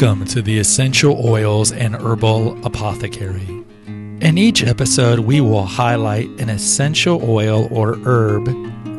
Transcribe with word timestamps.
Welcome 0.00 0.26
to 0.26 0.42
the 0.42 0.60
Essential 0.60 1.26
Oils 1.26 1.72
and 1.72 1.96
Herbal 1.96 2.64
Apothecary. 2.64 3.48
In 3.84 4.38
each 4.38 4.62
episode, 4.62 5.18
we 5.18 5.40
will 5.40 5.64
highlight 5.64 6.28
an 6.38 6.48
essential 6.48 7.20
oil 7.28 7.66
or 7.72 7.98
herb 8.04 8.44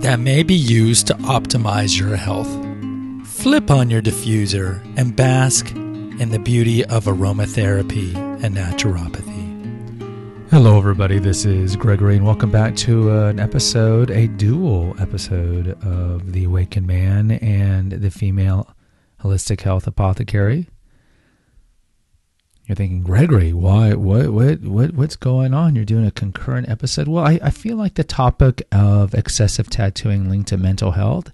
that 0.01 0.20
may 0.20 0.43
be 0.43 0.55
used 0.55 1.07
to 1.07 1.14
optimize 1.20 1.97
your 1.97 2.18
health. 2.18 2.50
Flip 3.25 3.71
on 3.71 3.89
your 3.89 4.01
diffuser 4.01 4.83
and 4.97 5.15
bask 5.15 5.71
in 5.71 6.32
the 6.32 6.39
beauty 6.39 6.83
of 6.83 7.05
aromatherapy 7.05 8.13
and 8.43 8.57
naturopathy. 8.57 10.50
Hello, 10.52 10.77
everybody. 10.77 11.18
This 11.18 11.45
is 11.45 11.77
Gregory, 11.77 12.18
and 12.18 12.25
welcome 12.25 12.52
back 12.52 12.75
to 12.75 13.09
an 13.18 13.39
episode, 13.39 14.11
a 14.11 14.28
dual 14.28 14.97
episode 15.00 15.81
of 15.81 16.34
The 16.34 16.43
Awakened 16.43 16.87
Man 16.87 17.31
and 17.31 17.93
the 17.93 18.11
Female 18.11 18.75
Holistic 19.23 19.61
Health 19.61 19.87
Apothecary. 19.87 20.68
You're 22.69 22.75
thinking, 22.75 23.01
Gregory, 23.01 23.51
why, 23.51 23.96
what, 23.96 24.29
what, 24.29 24.61
what, 24.61 24.93
what's 24.93 25.15
going 25.15 25.55
on? 25.55 25.75
You're 25.75 25.86
doing 25.86 26.05
a 26.05 26.11
concurrent 26.11 26.69
episode. 26.69 27.07
Well, 27.07 27.25
I, 27.25 27.39
I 27.42 27.50
feel 27.50 27.75
like 27.75 27.95
the 27.95 28.04
topic 28.04 28.61
of 28.71 29.15
excessive 29.15 29.71
tattooing 29.71 30.29
linked 30.29 30.50
to 30.50 30.57
mental 30.57 30.92
health 30.92 31.32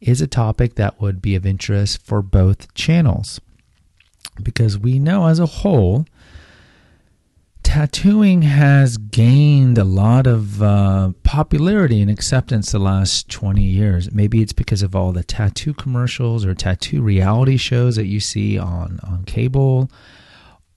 is 0.00 0.20
a 0.20 0.28
topic 0.28 0.76
that 0.76 1.00
would 1.00 1.20
be 1.20 1.34
of 1.34 1.44
interest 1.44 2.00
for 2.00 2.22
both 2.22 2.72
channels 2.74 3.40
because 4.40 4.78
we 4.78 5.00
know 5.00 5.26
as 5.26 5.40
a 5.40 5.46
whole 5.46 6.06
tattooing 7.64 8.42
has 8.42 8.98
gained 8.98 9.78
a 9.78 9.84
lot 9.84 10.28
of 10.28 10.62
uh, 10.62 11.10
popularity 11.24 12.00
and 12.00 12.08
acceptance 12.08 12.70
the 12.70 12.78
last 12.78 13.28
20 13.28 13.64
years. 13.64 14.12
Maybe 14.12 14.42
it's 14.42 14.52
because 14.52 14.82
of 14.82 14.94
all 14.94 15.10
the 15.10 15.24
tattoo 15.24 15.74
commercials 15.74 16.46
or 16.46 16.54
tattoo 16.54 17.02
reality 17.02 17.56
shows 17.56 17.96
that 17.96 18.06
you 18.06 18.20
see 18.20 18.56
on, 18.56 19.00
on 19.02 19.24
cable, 19.24 19.90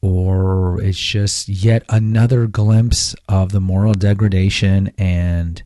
or 0.01 0.81
it's 0.81 0.97
just 0.97 1.47
yet 1.47 1.83
another 1.89 2.47
glimpse 2.47 3.15
of 3.29 3.51
the 3.51 3.61
moral 3.61 3.93
degradation 3.93 4.91
and 4.97 5.63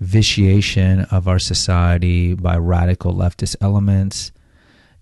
vitiation 0.00 1.02
of 1.10 1.28
our 1.28 1.38
society 1.38 2.34
by 2.34 2.56
radical 2.56 3.14
leftist 3.14 3.56
elements 3.60 4.32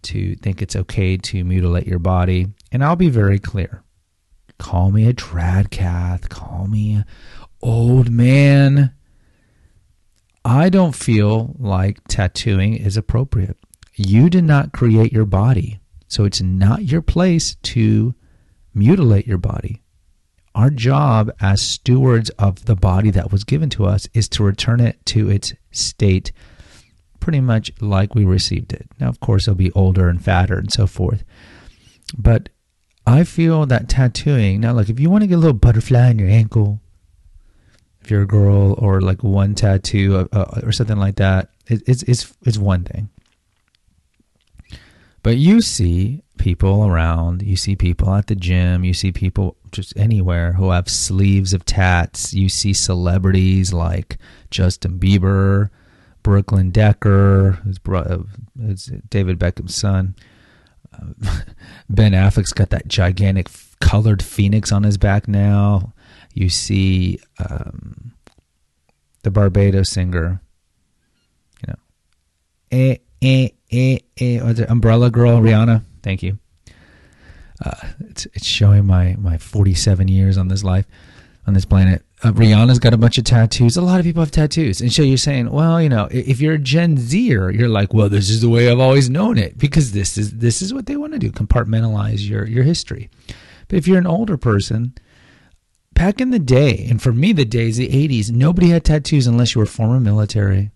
to 0.02 0.34
think 0.36 0.60
it's 0.60 0.74
okay 0.76 1.16
to 1.16 1.44
mutilate 1.44 1.86
your 1.86 1.98
body. 1.98 2.48
And 2.72 2.84
I'll 2.84 2.96
be 2.96 3.08
very 3.08 3.38
clear 3.38 3.82
Call 4.62 4.92
me 4.92 5.08
a 5.08 5.12
tradcath. 5.12 6.28
Call 6.28 6.68
me 6.68 6.94
an 6.94 7.04
old 7.60 8.10
man. 8.10 8.94
I 10.44 10.68
don't 10.68 10.94
feel 10.94 11.56
like 11.58 11.98
tattooing 12.06 12.74
is 12.74 12.96
appropriate. 12.96 13.56
You 13.96 14.30
did 14.30 14.44
not 14.44 14.72
create 14.72 15.12
your 15.12 15.24
body, 15.24 15.80
so 16.06 16.24
it's 16.24 16.40
not 16.40 16.84
your 16.84 17.02
place 17.02 17.56
to 17.56 18.14
mutilate 18.74 19.26
your 19.26 19.38
body. 19.38 19.82
Our 20.54 20.70
job 20.70 21.30
as 21.40 21.62
stewards 21.62 22.30
of 22.30 22.66
the 22.66 22.76
body 22.76 23.10
that 23.10 23.32
was 23.32 23.44
given 23.44 23.70
to 23.70 23.86
us 23.86 24.06
is 24.12 24.28
to 24.30 24.44
return 24.44 24.80
it 24.80 25.04
to 25.06 25.30
its 25.30 25.54
state 25.70 26.32
pretty 27.20 27.40
much 27.40 27.70
like 27.80 28.14
we 28.14 28.24
received 28.24 28.72
it. 28.72 28.86
Now, 28.98 29.08
of 29.08 29.20
course, 29.20 29.46
it'll 29.46 29.54
be 29.54 29.72
older 29.72 30.08
and 30.08 30.22
fatter 30.22 30.58
and 30.58 30.72
so 30.72 30.86
forth. 30.86 31.22
But 32.18 32.48
I 33.06 33.24
feel 33.24 33.64
that 33.66 33.88
tattooing 33.88 34.60
now, 34.60 34.74
like 34.74 34.90
if 34.90 35.00
you 35.00 35.08
want 35.08 35.22
to 35.22 35.28
get 35.28 35.36
a 35.36 35.38
little 35.38 35.52
butterfly 35.52 36.08
on 36.08 36.18
your 36.18 36.28
ankle, 36.28 36.80
if 38.02 38.10
you're 38.10 38.22
a 38.22 38.26
girl, 38.26 38.74
or 38.78 39.00
like 39.00 39.22
one 39.22 39.54
tattoo 39.54 40.28
uh, 40.32 40.36
uh, 40.36 40.60
or 40.64 40.72
something 40.72 40.98
like 40.98 41.16
that, 41.16 41.50
it, 41.68 41.82
it's 41.86 42.02
it's 42.04 42.36
it's 42.44 42.58
one 42.58 42.82
thing. 42.84 43.08
But 45.22 45.36
you 45.36 45.60
see 45.60 46.22
people 46.38 46.86
around, 46.86 47.42
you 47.42 47.56
see 47.56 47.76
people 47.76 48.12
at 48.14 48.26
the 48.26 48.34
gym, 48.34 48.84
you 48.84 48.92
see 48.92 49.12
people 49.12 49.56
just 49.70 49.96
anywhere 49.96 50.52
who 50.52 50.70
have 50.70 50.88
sleeves 50.88 51.52
of 51.52 51.64
tats. 51.64 52.34
You 52.34 52.48
see 52.48 52.72
celebrities 52.72 53.72
like 53.72 54.18
Justin 54.50 54.98
Bieber, 54.98 55.70
Brooklyn 56.22 56.72
Beckham, 56.72 57.56
who's, 57.62 57.78
who's 58.58 58.86
David 59.08 59.38
Beckham's 59.38 59.74
son. 59.74 60.14
ben 61.88 62.12
Affleck's 62.12 62.52
got 62.52 62.70
that 62.70 62.86
gigantic 62.86 63.48
colored 63.80 64.22
phoenix 64.22 64.72
on 64.72 64.82
his 64.82 64.98
back 64.98 65.28
now. 65.28 65.92
You 66.34 66.48
see 66.48 67.18
um, 67.38 68.12
the 69.22 69.30
Barbados 69.30 69.90
singer, 69.90 70.40
you 71.66 71.72
know, 71.72 71.78
eh, 72.70 72.96
eh, 73.22 73.48
eh, 73.72 73.98
eh, 74.18 74.64
Umbrella 74.68 75.10
Girl, 75.10 75.40
Rihanna. 75.40 75.82
Thank 76.02 76.22
you. 76.22 76.38
Uh, 77.64 77.88
it's 78.00 78.26
it's 78.34 78.46
showing 78.46 78.86
my 78.86 79.16
my 79.18 79.38
47 79.38 80.08
years 80.08 80.36
on 80.36 80.48
this 80.48 80.64
life, 80.64 80.86
on 81.46 81.54
this 81.54 81.64
planet 81.64 82.04
uh, 82.24 82.32
Rihanna's 82.32 82.78
got 82.78 82.94
a 82.94 82.96
bunch 82.96 83.18
of 83.18 83.24
tattoos. 83.24 83.76
A 83.76 83.82
lot 83.82 83.98
of 83.98 84.06
people 84.06 84.22
have 84.22 84.30
tattoos. 84.30 84.80
And 84.80 84.92
so 84.92 85.02
you're 85.02 85.16
saying, 85.16 85.50
well, 85.50 85.82
you 85.82 85.88
know, 85.88 86.08
if 86.10 86.40
you're 86.40 86.54
a 86.54 86.58
Gen 86.58 86.96
Zer, 86.96 87.50
you're 87.50 87.68
like, 87.68 87.92
well, 87.92 88.08
this 88.08 88.30
is 88.30 88.40
the 88.40 88.48
way 88.48 88.70
I've 88.70 88.78
always 88.78 89.10
known 89.10 89.38
it 89.38 89.58
because 89.58 89.92
this 89.92 90.16
is 90.16 90.32
this 90.32 90.62
is 90.62 90.72
what 90.72 90.86
they 90.86 90.96
want 90.96 91.14
to 91.14 91.18
do, 91.18 91.32
compartmentalize 91.32 92.28
your 92.28 92.46
your 92.46 92.62
history. 92.62 93.10
But 93.68 93.78
if 93.78 93.88
you're 93.88 93.98
an 93.98 94.06
older 94.06 94.36
person, 94.36 94.94
back 95.94 96.20
in 96.20 96.30
the 96.30 96.38
day, 96.38 96.86
and 96.88 97.02
for 97.02 97.12
me 97.12 97.32
the 97.32 97.44
days, 97.44 97.76
the 97.76 97.88
80s, 97.88 98.30
nobody 98.30 98.68
had 98.68 98.84
tattoos 98.84 99.26
unless 99.26 99.54
you 99.54 99.60
were 99.60 99.66
former 99.66 99.98
military. 99.98 100.70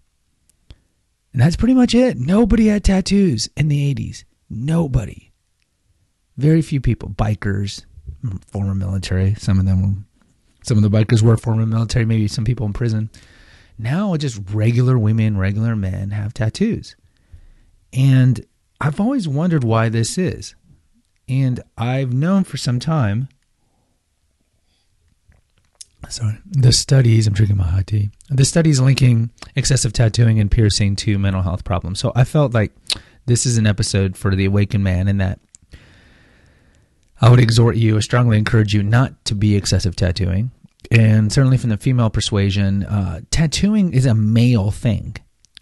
And 1.37 1.43
that's 1.43 1.57
pretty 1.57 1.75
much 1.75 1.95
it. 1.95 2.17
Nobody 2.17 2.69
had 2.69 2.83
tattoos 2.83 3.51
in 3.59 3.69
the 3.69 3.95
80s. 3.95 4.25
Nobody. 4.49 5.33
Very 6.39 6.63
few 6.63 6.81
people, 6.81 7.11
bikers, 7.11 7.85
former 8.47 8.75
military, 8.75 9.35
some 9.35 9.59
of 9.59 9.67
them 9.67 9.83
were 9.83 10.03
some 10.63 10.83
of 10.83 10.83
the 10.83 10.89
bikers 10.89 11.21
were 11.21 11.37
former 11.37 11.67
military, 11.67 12.07
maybe 12.07 12.27
some 12.27 12.47
people 12.47 12.65
in 12.65 12.73
prison. 12.73 13.11
Now, 13.77 14.17
just 14.17 14.41
regular 14.51 14.99
women, 14.99 15.37
regular 15.37 15.77
men 15.77 16.13
have 16.13 16.33
tattoos. 16.33 16.97
And 17.93 18.47
I've 18.81 18.99
always 18.99 19.29
wondered 19.29 19.63
why 19.63 19.91
this 19.91 20.17
is. 20.17 20.55
And 21.29 21.61
I've 21.77 22.15
known 22.15 22.45
for 22.45 22.57
some 22.57 22.81
time. 22.81 23.29
Sorry, 26.09 26.39
the 26.47 26.73
studies, 26.73 27.27
I'm 27.27 27.35
drinking 27.35 27.57
my 27.57 27.67
hot 27.67 27.89
tea. 27.89 28.11
The 28.29 28.45
studies 28.45 28.81
linking 28.81 29.31
excessive 29.57 29.93
tattooing 29.93 30.39
and 30.39 30.51
piercing 30.51 30.95
to 30.97 31.19
mental 31.19 31.43
health 31.43 31.65
problems. 31.65 31.99
So 31.99 32.13
I 32.15 32.25
felt 32.25 32.55
like 32.55 32.73
this 33.27 33.45
is 33.45 33.59
an 33.59 33.67
episode 33.67 34.17
for 34.17 34.35
the 34.35 34.45
awakened 34.45 34.85
man 34.85 35.09
in 35.09 35.19
that 35.19 35.41
I 37.21 37.31
would 37.31 37.41
exhort 37.41 37.77
you, 37.77 37.97
I 37.97 38.01
strongly 38.01 38.37
encourage 38.37 38.75
you 38.75 38.83
not 38.83 39.25
to 39.25 39.35
be 39.35 39.57
excessive 39.57 39.97
tattooing. 39.97 40.51
And 40.91 41.33
certainly 41.33 41.57
from 41.57 41.71
the 41.71 41.77
female 41.77 42.11
persuasion, 42.11 42.85
uh, 42.85 43.21
tattooing 43.31 43.93
is 43.93 44.07
a 44.07 44.15
male 44.15 44.71
thing. 44.71 45.17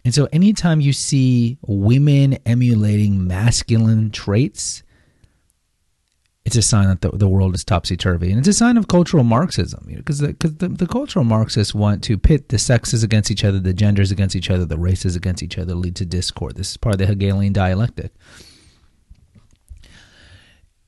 And 0.05 0.13
so 0.13 0.29
anytime 0.33 0.81
you 0.81 0.93
see 0.93 1.57
women 1.67 2.35
emulating 2.45 3.27
masculine 3.27 4.11
traits, 4.11 4.83
it's 6.45 6.57
a 6.57 6.63
sign 6.63 6.89
that 6.89 7.01
the, 7.01 7.11
the 7.11 7.29
world 7.29 7.55
is 7.55 7.65
topsy 7.65 7.97
turvy. 7.97 8.31
And 8.31 8.39
it's 8.39 8.49
a 8.49 8.53
sign 8.53 8.77
of 8.77 8.87
cultural 8.87 9.25
Marxism, 9.25 9.85
because 9.89 10.21
you 10.21 10.29
know, 10.29 10.35
the, 10.39 10.49
the, 10.49 10.69
the, 10.69 10.87
cultural 10.87 11.25
Marxists 11.25 11.75
want 11.75 12.05
to 12.05 12.19
pit 12.19 12.51
the 12.51 12.59
sexes 12.59 13.03
against 13.03 13.31
each 13.31 13.45
other, 13.45 13.59
the 13.59 13.73
genders 13.73 14.11
against 14.11 14.37
each 14.37 14.51
other, 14.51 14.67
the 14.67 14.79
races 14.79 15.17
against 15.17 15.43
each 15.43 15.57
other, 15.57 15.75
lead 15.75 15.97
to 15.97 16.05
discord. 16.05 16.57
This 16.57 16.71
is 16.71 16.77
part 16.77 16.95
of 16.95 16.99
the 16.99 17.07
Hegelian 17.07 17.55
dialectic. 17.55 18.13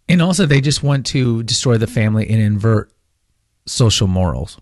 And 0.09 0.21
also, 0.21 0.45
they 0.45 0.61
just 0.61 0.83
want 0.83 1.07
to 1.07 1.43
destroy 1.43 1.79
the 1.79 1.87
family 1.87 2.29
and 2.29 2.41
invert 2.41 2.93
social 3.67 4.07
morals 4.07 4.61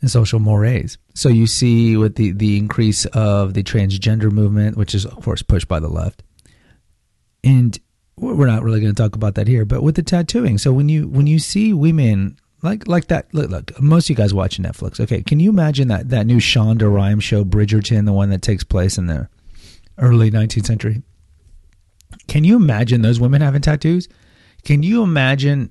and 0.00 0.10
social 0.10 0.40
mores. 0.40 0.96
So 1.14 1.28
you 1.28 1.46
see 1.46 1.96
with 1.96 2.16
the, 2.16 2.32
the 2.32 2.56
increase 2.56 3.04
of 3.06 3.52
the 3.54 3.62
transgender 3.62 4.32
movement, 4.32 4.76
which 4.76 4.94
is, 4.94 5.04
of 5.04 5.22
course, 5.22 5.42
pushed 5.42 5.68
by 5.68 5.78
the 5.78 5.88
left. 5.88 6.22
And 7.44 7.78
we're 8.20 8.46
not 8.46 8.62
really 8.62 8.80
going 8.80 8.94
to 8.94 9.02
talk 9.02 9.14
about 9.14 9.34
that 9.36 9.48
here, 9.48 9.64
but 9.64 9.82
with 9.82 9.96
the 9.96 10.02
tattooing. 10.02 10.58
So 10.58 10.72
when 10.72 10.88
you 10.88 11.08
when 11.08 11.26
you 11.26 11.38
see 11.38 11.72
women 11.72 12.38
like 12.62 12.86
like 12.86 13.06
that, 13.06 13.32
look, 13.32 13.50
look, 13.50 13.80
most 13.80 14.06
of 14.06 14.10
you 14.10 14.16
guys 14.16 14.34
watch 14.34 14.58
Netflix. 14.58 15.00
Okay, 15.00 15.22
can 15.22 15.40
you 15.40 15.50
imagine 15.50 15.88
that 15.88 16.10
that 16.10 16.26
new 16.26 16.36
Shonda 16.36 16.92
Rhimes 16.92 17.24
show, 17.24 17.44
Bridgerton, 17.44 18.04
the 18.04 18.12
one 18.12 18.30
that 18.30 18.42
takes 18.42 18.62
place 18.64 18.98
in 18.98 19.06
the 19.06 19.28
early 19.98 20.30
19th 20.30 20.66
century? 20.66 21.02
Can 22.28 22.44
you 22.44 22.56
imagine 22.56 23.02
those 23.02 23.18
women 23.18 23.40
having 23.40 23.62
tattoos? 23.62 24.08
Can 24.64 24.82
you 24.82 25.02
imagine 25.02 25.70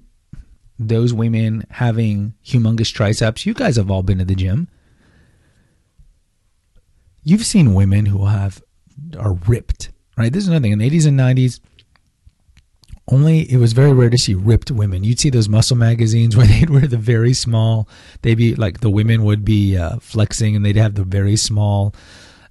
those 0.79 1.13
women 1.13 1.65
having 1.69 2.33
humongous 2.43 2.91
triceps? 2.91 3.45
You 3.45 3.53
guys 3.53 3.75
have 3.75 3.91
all 3.91 4.03
been 4.03 4.17
to 4.17 4.25
the 4.25 4.35
gym. 4.35 4.67
You've 7.23 7.45
seen 7.45 7.75
women 7.75 8.07
who 8.07 8.25
have 8.25 8.63
are 9.19 9.33
ripped, 9.33 9.91
right? 10.17 10.33
This 10.33 10.43
is 10.43 10.49
another 10.49 10.63
thing. 10.63 10.71
In 10.71 10.79
the 10.79 10.89
80s 10.89 11.07
and 11.07 11.19
90s, 11.19 11.59
only 13.11 13.51
it 13.51 13.57
was 13.57 13.73
very 13.73 13.93
rare 13.93 14.09
to 14.09 14.17
see 14.17 14.35
ripped 14.35 14.71
women. 14.71 15.03
You'd 15.03 15.19
see 15.19 15.29
those 15.29 15.49
muscle 15.49 15.77
magazines 15.77 16.35
where 16.37 16.47
they'd 16.47 16.69
wear 16.69 16.87
the 16.87 16.97
very 16.97 17.33
small. 17.33 17.87
They'd 18.21 18.35
be 18.35 18.55
like 18.55 18.79
the 18.79 18.89
women 18.89 19.23
would 19.23 19.43
be 19.43 19.77
uh, 19.77 19.97
flexing, 19.99 20.55
and 20.55 20.65
they'd 20.65 20.75
have 20.75 20.95
the 20.95 21.03
very 21.03 21.35
small 21.35 21.93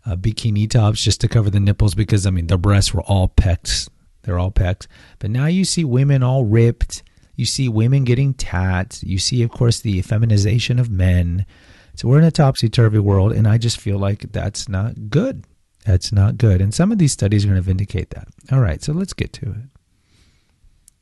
uh, 0.07 0.17
bikini 0.17 0.69
tops 0.69 1.03
just 1.03 1.21
to 1.21 1.29
cover 1.29 1.51
the 1.51 1.61
nipples 1.61 1.95
because 1.95 2.27
I 2.27 2.31
mean 2.31 2.47
the 2.47 2.59
breasts 2.59 2.95
were 2.95 3.03
all 3.03 3.29
pecs 3.29 3.89
They're 4.23 4.39
all 4.39 4.51
pecs. 4.51 4.87
But 5.19 5.31
now 5.31 5.47
you 5.47 5.65
see 5.65 5.85
women 5.85 6.23
all 6.23 6.45
ripped. 6.45 7.03
You 7.37 7.45
see 7.45 7.69
women 7.69 8.05
getting 8.05 8.35
tats. 8.35 9.03
You 9.05 9.19
see, 9.19 9.43
of 9.43 9.51
course, 9.51 9.81
the 9.81 10.03
feminization 10.03 10.79
of 10.79 10.91
men. 10.91 11.47
So 11.95 12.09
we're 12.09 12.19
in 12.19 12.25
a 12.25 12.31
topsy 12.31 12.69
turvy 12.69 12.99
world, 12.99 13.33
and 13.33 13.47
I 13.47 13.59
just 13.59 13.81
feel 13.81 13.99
like 13.99 14.33
that's 14.33 14.69
not 14.69 15.11
good. 15.11 15.45
That's 15.85 16.13
not 16.13 16.37
good. 16.37 16.61
And 16.61 16.75
some 16.75 16.93
of 16.93 16.99
these 16.99 17.13
studies 17.13 17.45
are 17.45 17.49
going 17.49 17.57
to 17.57 17.63
vindicate 17.63 18.11
that. 18.11 18.29
All 18.53 18.61
right, 18.61 18.83
so 18.83 18.93
let's 18.93 19.13
get 19.13 19.33
to 19.35 19.51
it. 19.51 19.78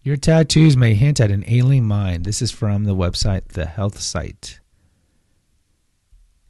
Your 0.06 0.16
tattoos 0.16 0.76
may 0.76 0.94
hint 0.94 1.18
at 1.18 1.32
an 1.32 1.42
alien 1.48 1.82
mind. 1.82 2.24
This 2.24 2.40
is 2.40 2.52
from 2.52 2.84
the 2.84 2.94
website 2.94 3.48
The 3.48 3.66
Health 3.66 3.98
Site. 3.98 4.60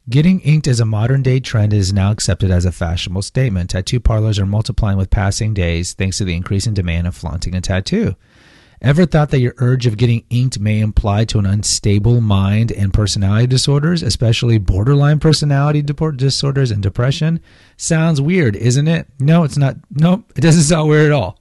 Getting 0.07 0.41
inked 0.41 0.67
as 0.67 0.79
a 0.79 0.85
modern 0.85 1.23
day 1.23 1.39
trend 1.39 1.73
is 1.73 1.91
now 1.91 2.11
accepted 2.11 2.51
as 2.51 2.65
a 2.65 2.71
fashionable 2.71 3.23
statement. 3.23 3.71
Tattoo 3.71 3.99
parlors 3.99 4.37
are 4.37 4.45
multiplying 4.45 4.95
with 4.95 5.09
passing 5.09 5.55
days 5.55 5.93
thanks 5.93 6.19
to 6.19 6.23
the 6.23 6.35
increasing 6.35 6.75
demand 6.75 7.07
of 7.07 7.15
flaunting 7.15 7.55
a 7.55 7.61
tattoo. 7.61 8.13
Ever 8.79 9.07
thought 9.07 9.31
that 9.31 9.39
your 9.39 9.55
urge 9.57 9.87
of 9.87 9.97
getting 9.97 10.23
inked 10.29 10.59
may 10.59 10.79
imply 10.79 11.25
to 11.25 11.39
an 11.39 11.47
unstable 11.47 12.21
mind 12.21 12.71
and 12.71 12.93
personality 12.93 13.47
disorders, 13.47 14.03
especially 14.03 14.59
borderline 14.59 15.17
personality 15.17 15.81
disorders 15.81 16.69
and 16.69 16.83
depression? 16.83 17.39
Sounds 17.75 18.21
weird, 18.21 18.55
isn't 18.55 18.87
it? 18.87 19.07
No, 19.19 19.43
it's 19.43 19.57
not. 19.57 19.77
Nope, 19.89 20.31
it 20.35 20.41
doesn't 20.41 20.61
sound 20.61 20.89
weird 20.89 21.07
at 21.07 21.11
all. 21.11 21.36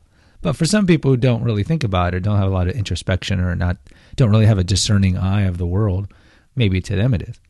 But 0.46 0.54
for 0.54 0.64
some 0.64 0.87
people 0.87 1.10
who 1.10 1.16
don't 1.16 1.43
really 1.43 1.64
think 1.64 1.82
about 1.82 2.14
it, 2.14 2.20
don't 2.20 2.37
have 2.37 2.46
a 2.46 2.54
lot 2.54 2.69
of 2.69 2.76
introspection, 2.76 3.40
or 3.40 3.56
not, 3.56 3.78
don't 4.14 4.31
really 4.31 4.46
have 4.46 4.58
a 4.58 4.62
discerning 4.62 5.16
eye 5.16 5.43
of 5.43 5.58
the 5.58 5.66
world, 5.66 6.06
maybe 6.54 6.81
to 6.82 6.94
them 6.94 7.14
it 7.14 7.22
is. 7.22 7.40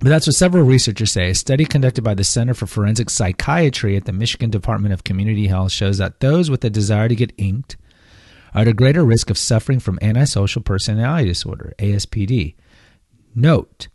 But 0.00 0.08
that's 0.08 0.26
what 0.26 0.34
several 0.34 0.64
researchers 0.64 1.12
say. 1.12 1.30
A 1.30 1.34
study 1.36 1.64
conducted 1.64 2.02
by 2.02 2.14
the 2.14 2.24
Center 2.24 2.54
for 2.54 2.66
Forensic 2.66 3.08
Psychiatry 3.08 3.96
at 3.96 4.04
the 4.04 4.12
Michigan 4.12 4.50
Department 4.50 4.94
of 4.94 5.04
Community 5.04 5.46
Health 5.46 5.70
shows 5.70 5.98
that 5.98 6.18
those 6.18 6.50
with 6.50 6.64
a 6.64 6.70
desire 6.70 7.06
to 7.06 7.14
get 7.14 7.32
inked 7.38 7.76
are 8.52 8.62
at 8.62 8.68
a 8.68 8.72
greater 8.72 9.04
risk 9.04 9.30
of 9.30 9.38
suffering 9.38 9.78
from 9.78 10.00
antisocial 10.02 10.62
personality 10.62 11.28
disorder, 11.28 11.72
ASPD. 11.78 12.56
Note, 13.32 13.86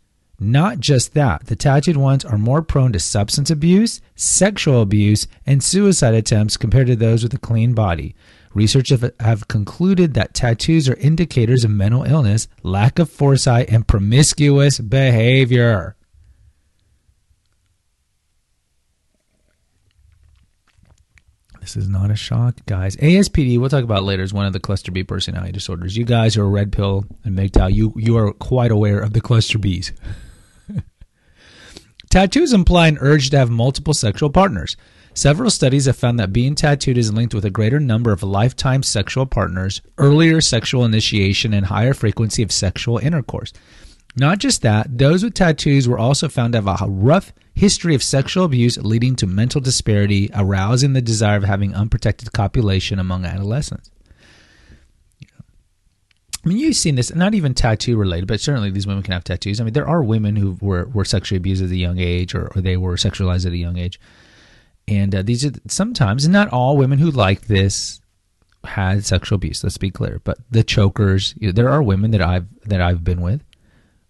not 0.42 0.80
just 0.80 1.14
that, 1.14 1.46
the 1.46 1.56
tattooed 1.56 1.96
ones 1.96 2.24
are 2.24 2.38
more 2.38 2.62
prone 2.62 2.92
to 2.92 2.98
substance 2.98 3.50
abuse, 3.50 4.00
sexual 4.14 4.82
abuse, 4.82 5.26
and 5.46 5.62
suicide 5.62 6.14
attempts 6.14 6.56
compared 6.56 6.88
to 6.88 6.96
those 6.96 7.22
with 7.22 7.34
a 7.34 7.38
clean 7.38 7.74
body. 7.74 8.14
Researchers 8.54 9.02
have 9.20 9.48
concluded 9.48 10.14
that 10.14 10.34
tattoos 10.34 10.88
are 10.88 10.96
indicators 10.96 11.64
of 11.64 11.70
mental 11.70 12.02
illness, 12.04 12.48
lack 12.62 12.98
of 12.98 13.08
foresight, 13.08 13.70
and 13.70 13.88
promiscuous 13.88 14.78
behavior. 14.78 15.96
This 21.62 21.76
is 21.76 21.88
not 21.88 22.10
a 22.10 22.16
shock, 22.16 22.56
guys. 22.66 22.96
ASPD, 22.96 23.56
we'll 23.56 23.70
talk 23.70 23.84
about 23.84 24.02
later, 24.02 24.24
is 24.24 24.34
one 24.34 24.46
of 24.46 24.52
the 24.52 24.58
cluster 24.58 24.90
B 24.90 25.04
personality 25.04 25.52
disorders. 25.52 25.96
You 25.96 26.04
guys 26.04 26.34
who 26.34 26.42
are 26.42 26.50
red 26.50 26.72
pill 26.72 27.04
and 27.22 27.38
MGTOW, 27.38 27.72
you, 27.72 27.92
you 27.96 28.16
are 28.16 28.32
quite 28.32 28.72
aware 28.72 28.98
of 28.98 29.12
the 29.12 29.20
cluster 29.20 29.60
Bs. 29.60 29.92
Tattoos 32.12 32.52
imply 32.52 32.88
an 32.88 32.98
urge 33.00 33.30
to 33.30 33.38
have 33.38 33.48
multiple 33.48 33.94
sexual 33.94 34.28
partners. 34.28 34.76
Several 35.14 35.48
studies 35.48 35.86
have 35.86 35.96
found 35.96 36.18
that 36.18 36.30
being 36.30 36.54
tattooed 36.54 36.98
is 36.98 37.10
linked 37.10 37.32
with 37.32 37.46
a 37.46 37.50
greater 37.50 37.80
number 37.80 38.12
of 38.12 38.22
lifetime 38.22 38.82
sexual 38.82 39.24
partners, 39.24 39.80
earlier 39.96 40.42
sexual 40.42 40.84
initiation, 40.84 41.54
and 41.54 41.64
higher 41.64 41.94
frequency 41.94 42.42
of 42.42 42.52
sexual 42.52 42.98
intercourse. 42.98 43.54
Not 44.14 44.40
just 44.40 44.60
that, 44.60 44.98
those 44.98 45.24
with 45.24 45.32
tattoos 45.32 45.88
were 45.88 45.98
also 45.98 46.28
found 46.28 46.52
to 46.52 46.60
have 46.60 46.82
a 46.82 46.86
rough 46.86 47.32
history 47.54 47.94
of 47.94 48.02
sexual 48.02 48.44
abuse 48.44 48.76
leading 48.76 49.16
to 49.16 49.26
mental 49.26 49.62
disparity, 49.62 50.28
arousing 50.34 50.92
the 50.92 51.00
desire 51.00 51.38
of 51.38 51.44
having 51.44 51.74
unprotected 51.74 52.30
copulation 52.34 52.98
among 52.98 53.24
adolescents. 53.24 53.90
I 56.44 56.48
mean, 56.48 56.58
you've 56.58 56.76
seen 56.76 56.96
this, 56.96 57.14
not 57.14 57.34
even 57.34 57.54
tattoo 57.54 57.96
related, 57.96 58.26
but 58.26 58.40
certainly 58.40 58.70
these 58.70 58.86
women 58.86 59.02
can 59.02 59.12
have 59.12 59.22
tattoos. 59.22 59.60
I 59.60 59.64
mean, 59.64 59.74
there 59.74 59.88
are 59.88 60.02
women 60.02 60.34
who 60.34 60.58
were, 60.60 60.86
were 60.86 61.04
sexually 61.04 61.36
abused 61.36 61.62
at 61.62 61.70
a 61.70 61.76
young 61.76 61.98
age 62.00 62.34
or, 62.34 62.50
or 62.54 62.60
they 62.60 62.76
were 62.76 62.96
sexualized 62.96 63.46
at 63.46 63.52
a 63.52 63.56
young 63.56 63.78
age. 63.78 64.00
And 64.88 65.14
uh, 65.14 65.22
these 65.22 65.44
are 65.44 65.52
sometimes, 65.68 66.26
not 66.26 66.48
all 66.48 66.76
women 66.76 66.98
who 66.98 67.10
like 67.10 67.42
this 67.42 68.00
had 68.64 69.04
sexual 69.04 69.36
abuse. 69.36 69.62
Let's 69.62 69.78
be 69.78 69.90
clear. 69.90 70.20
But 70.24 70.38
the 70.50 70.64
chokers, 70.64 71.34
you 71.38 71.48
know, 71.48 71.52
there 71.52 71.68
are 71.68 71.82
women 71.82 72.10
that 72.12 72.22
I've 72.22 72.46
that 72.64 72.80
I've 72.80 73.04
been 73.04 73.20
with 73.20 73.44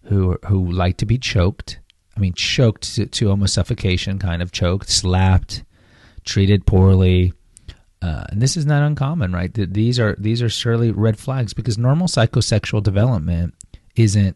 who 0.05 0.37
who 0.47 0.71
like 0.71 0.97
to 0.97 1.05
be 1.05 1.17
choked. 1.17 1.79
I 2.15 2.19
mean, 2.19 2.33
choked 2.33 2.95
to, 2.95 3.05
to 3.07 3.29
almost 3.29 3.55
suffocation, 3.55 4.19
kind 4.19 4.41
of 4.41 4.51
choked, 4.51 4.89
slapped, 4.89 5.63
treated 6.23 6.65
poorly. 6.65 7.33
Uh, 8.03 8.25
and 8.29 8.41
this 8.41 8.57
is 8.57 8.65
not 8.65 8.83
uncommon, 8.83 9.31
right? 9.31 9.53
These 9.53 9.97
are 9.97 10.15
these 10.19 10.41
are 10.41 10.49
surely 10.49 10.91
red 10.91 11.17
flags 11.17 11.53
because 11.53 11.77
normal 11.77 12.07
psychosexual 12.07 12.83
development 12.83 13.53
isn't. 13.95 14.35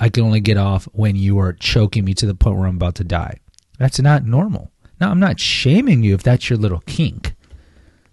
I 0.00 0.08
can 0.08 0.24
only 0.24 0.40
get 0.40 0.56
off 0.56 0.88
when 0.92 1.14
you 1.14 1.38
are 1.38 1.52
choking 1.52 2.06
me 2.06 2.14
to 2.14 2.26
the 2.26 2.34
point 2.34 2.56
where 2.56 2.66
I'm 2.66 2.76
about 2.76 2.94
to 2.96 3.04
die. 3.04 3.38
That's 3.78 4.00
not 4.00 4.24
normal. 4.24 4.72
Now, 4.98 5.10
I'm 5.10 5.20
not 5.20 5.38
shaming 5.38 6.02
you 6.02 6.14
if 6.14 6.22
that's 6.22 6.48
your 6.48 6.58
little 6.58 6.82
kink, 6.86 7.34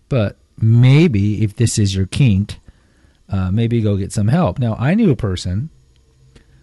but 0.10 0.38
maybe 0.58 1.44
if 1.44 1.56
this 1.56 1.80
is 1.80 1.96
your 1.96 2.06
kink, 2.06 2.60
uh, 3.30 3.52
maybe 3.52 3.82
go 3.82 3.96
get 3.96 4.12
some 4.12 4.28
help. 4.28 4.60
Now, 4.60 4.76
I 4.78 4.96
knew 4.96 5.12
a 5.12 5.16
person 5.16 5.70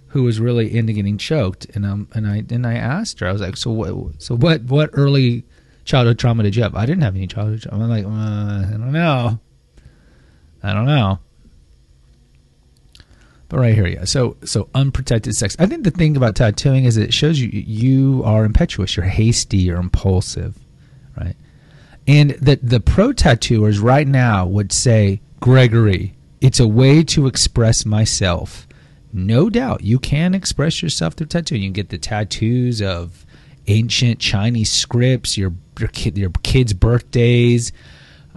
who 0.09 0.25
was 0.25 0.41
really 0.41 0.77
into 0.77 0.93
getting 0.93 1.17
choked, 1.17 1.65
and 1.75 1.87
um, 1.87 2.09
and 2.13 2.27
I 2.27 2.45
and 2.51 2.67
I 2.67 2.75
asked 2.75 3.21
her, 3.21 3.29
I 3.29 3.33
was 3.33 3.41
like, 3.41 3.57
so 3.57 3.71
what, 3.71 4.21
so 4.23 4.37
what, 4.37 4.63
what 4.65 4.91
early 4.93 5.45
childhood 5.87 6.19
trauma 6.19 6.43
did 6.43 6.55
you 6.55 6.63
have? 6.63 6.75
I 6.75 6.85
didn't 6.85 7.03
have 7.03 7.17
any 7.17 7.27
childhood 7.27 7.63
trauma. 7.63 7.85
I'm 7.85 7.91
like, 7.91 8.05
uh, 8.05 8.75
I 8.75 8.79
don't 8.79 8.93
know, 8.93 9.41
I 10.63 10.75
don't 10.75 10.87
know. 10.87 11.21
But 13.49 13.59
right 13.59 13.75
here, 13.75 13.87
yeah. 13.87 14.05
So 14.05 14.37
so 14.45 14.69
unprotected 14.75 15.35
sex. 15.37 15.57
I 15.59 15.67
think 15.67 15.85
the 15.85 15.91
thing 15.91 16.17
about 16.17 16.35
tattooing 16.35 16.85
is 16.85 16.97
it 16.97 17.15
shows 17.15 17.39
you 17.39 17.49
you 17.49 18.23
are 18.25 18.45
impetuous, 18.45 18.97
you're 18.97 19.07
hasty, 19.07 19.59
you're 19.59 19.79
impulsive, 19.79 20.59
right? 21.17 21.37
And 22.09 22.31
that 22.33 22.69
the 22.69 22.81
pro 22.81 23.13
tattooers 23.13 23.79
right 23.79 24.07
now 24.07 24.47
would 24.47 24.73
say, 24.73 25.21
Gregory, 25.41 26.15
it's 26.41 26.61
a 26.61 26.69
way 26.69 27.03
to 27.05 27.27
express 27.27 27.87
myself. 27.87 28.67
No 29.13 29.49
doubt, 29.49 29.83
you 29.83 29.99
can 29.99 30.35
express 30.35 30.83
yourself 30.83 31.15
through 31.15 31.29
tattooing. 31.29 31.63
You 31.63 31.69
can 31.69 31.73
get 31.73 31.89
the 31.89 31.99
tattoos 31.99 32.83
of 32.83 33.26
ancient 33.67 34.19
Chinese 34.21 34.71
scripts, 34.71 35.37
your 35.37 35.53
your, 35.79 35.89
kid, 35.89 36.17
your 36.17 36.31
kids' 36.43 36.73
birthdays, 36.73 37.73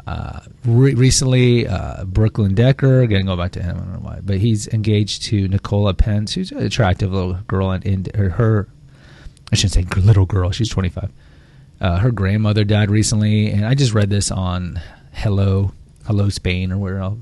uh, 0.07 0.39
re- 0.65 0.93
recently, 0.95 1.67
uh, 1.67 2.03
Brooklyn 2.05 2.55
Beckham, 2.55 3.03
again, 3.03 3.25
go 3.25 3.35
back 3.35 3.51
to 3.51 3.61
him, 3.63 3.77
I 3.77 3.79
don't 3.79 3.93
know 3.93 3.99
why, 3.99 4.19
but 4.23 4.37
he's 4.37 4.67
engaged 4.69 5.23
to 5.23 5.47
Nicola 5.47 5.93
Peltz, 5.93 6.33
who's 6.33 6.51
an 6.51 6.59
attractive 6.59 7.13
little 7.13 7.33
girl, 7.47 7.71
and, 7.71 8.07
her, 8.15 8.67
I 9.51 9.55
shouldn't 9.55 9.95
say 9.95 10.01
little 10.01 10.25
girl, 10.25 10.51
she's 10.51 10.69
25. 10.69 11.11
Uh, 11.81 11.97
her 11.99 12.11
grandmother 12.11 12.63
died 12.63 12.89
recently, 12.89 13.51
and 13.51 13.65
I 13.65 13.75
just 13.75 13.93
read 13.93 14.09
this 14.09 14.31
on 14.31 14.81
Hello, 15.13 15.73
Hello 16.05 16.29
Spain, 16.29 16.71
or 16.71 16.77
where 16.77 16.97
else, 16.97 17.19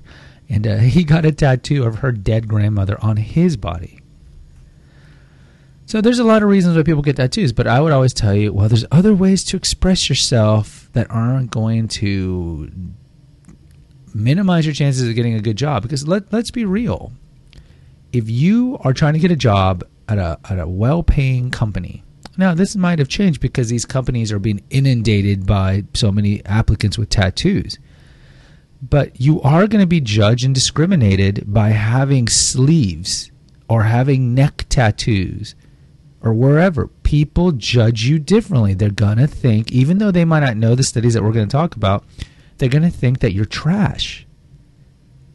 and 0.49 0.65
uh, 0.65 0.77
he 0.77 1.03
got 1.03 1.25
a 1.25 1.31
tattoo 1.31 1.83
of 1.83 1.95
her 1.97 2.11
dead 2.11 2.47
grandmother 2.47 2.97
on 3.01 3.17
his 3.17 3.57
body. 3.57 3.99
So 5.87 6.01
there's 6.01 6.19
a 6.19 6.25
lot 6.25 6.43
of 6.43 6.49
reasons 6.49 6.75
why 6.75 6.83
people 6.83 7.01
get 7.01 7.15
tattoos, 7.15 7.53
but 7.53 7.65
I 7.65 7.79
would 7.79 7.93
always 7.93 8.13
tell 8.13 8.35
you, 8.35 8.51
well, 8.51 8.67
there's 8.67 8.83
other 8.91 9.13
ways 9.13 9.45
to 9.45 9.55
express 9.55 10.09
yourself 10.09 10.89
that 10.91 11.09
aren't 11.09 11.49
going 11.49 11.87
to 11.87 12.69
minimize 14.13 14.65
your 14.65 14.75
chances 14.75 15.07
of 15.07 15.15
getting 15.15 15.35
a 15.35 15.39
good 15.39 15.55
job. 15.55 15.83
Because 15.83 16.05
let 16.05 16.33
let's 16.33 16.51
be 16.51 16.65
real, 16.65 17.13
if 18.11 18.29
you 18.29 18.77
are 18.81 18.91
trying 18.91 19.13
to 19.13 19.19
get 19.19 19.31
a 19.31 19.37
job 19.37 19.81
at 20.09 20.17
a 20.17 20.37
at 20.49 20.59
a 20.59 20.67
well-paying 20.67 21.51
company, 21.51 22.03
now 22.35 22.53
this 22.53 22.75
might 22.75 22.99
have 22.99 23.07
changed 23.07 23.39
because 23.39 23.69
these 23.69 23.85
companies 23.85 24.29
are 24.29 24.39
being 24.39 24.61
inundated 24.69 25.45
by 25.45 25.85
so 25.93 26.11
many 26.11 26.45
applicants 26.45 26.97
with 26.97 27.09
tattoos. 27.09 27.79
But 28.81 29.21
you 29.21 29.41
are 29.41 29.67
going 29.67 29.79
to 29.79 29.87
be 29.87 30.01
judged 30.01 30.43
and 30.43 30.53
discriminated 30.53 31.45
by 31.47 31.69
having 31.69 32.27
sleeves 32.27 33.31
or 33.69 33.83
having 33.83 34.35
neck 34.35 34.65
tattoos 34.67 35.55
or 36.21 36.33
wherever, 36.33 36.87
people 37.03 37.51
judge 37.51 38.05
you 38.05 38.19
differently. 38.19 38.73
They're 38.73 38.89
going 38.89 39.17
to 39.17 39.27
think, 39.27 39.71
even 39.71 39.97
though 39.99 40.11
they 40.11 40.25
might 40.25 40.41
not 40.41 40.57
know 40.57 40.75
the 40.75 40.83
studies 40.83 41.13
that 41.13 41.23
we're 41.23 41.31
going 41.31 41.47
to 41.47 41.51
talk 41.51 41.75
about, 41.75 42.03
they're 42.57 42.69
going 42.69 42.83
to 42.83 42.89
think 42.89 43.19
that 43.19 43.33
you're 43.33 43.45
trash. 43.45 44.25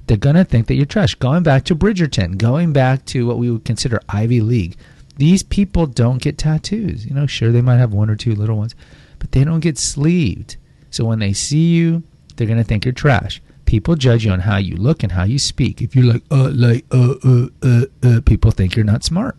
They're 0.07 0.17
going 0.17 0.37
to 0.37 0.45
think 0.45 0.67
that 0.67 0.75
you're 0.75 0.87
trash. 0.87 1.15
Going 1.15 1.43
back 1.43 1.65
to 1.65 1.77
Bridgerton, 1.77 2.37
going 2.37 2.73
back 2.73 3.05
to 3.07 3.27
what 3.27 3.39
we 3.39 3.51
would 3.51 3.65
consider 3.65 4.01
Ivy 4.09 4.41
League, 4.41 4.77
these 5.17 5.43
people 5.43 5.87
don't 5.87 6.21
get 6.21 6.39
tattoos. 6.39 7.07
You 7.07 7.15
know, 7.15 7.27
sure, 7.27 7.53
they 7.53 7.63
might 7.63 7.77
have 7.77 7.93
one 7.93 8.11
or 8.11 8.17
two 8.17 8.35
little 8.35 8.57
ones, 8.57 8.75
but 9.19 9.33
they 9.33 9.45
don't 9.45 9.61
get 9.61 9.79
sleeved. 9.79 10.57
So 10.91 11.05
when 11.05 11.21
they 11.21 11.33
see 11.33 11.71
you, 11.75 12.03
they're 12.37 12.47
going 12.47 12.59
to 12.59 12.65
think 12.65 12.85
you're 12.85 12.93
trash. 12.93 13.41
People 13.65 13.95
judge 13.95 14.25
you 14.25 14.33
on 14.33 14.41
how 14.41 14.57
you 14.57 14.77
look 14.77 15.03
and 15.03 15.13
how 15.13 15.25
you 15.25 15.39
speak. 15.39 15.81
If 15.81 15.95
you're 15.95 16.13
like, 16.13 16.23
uh, 16.31 16.51
like, 16.53 16.85
uh, 16.91 17.15
uh, 17.25 17.47
uh, 17.63 17.85
uh, 18.03 18.21
people 18.27 18.51
think 18.51 18.75
you're 18.75 18.85
not 18.85 19.05
smart. 19.05 19.37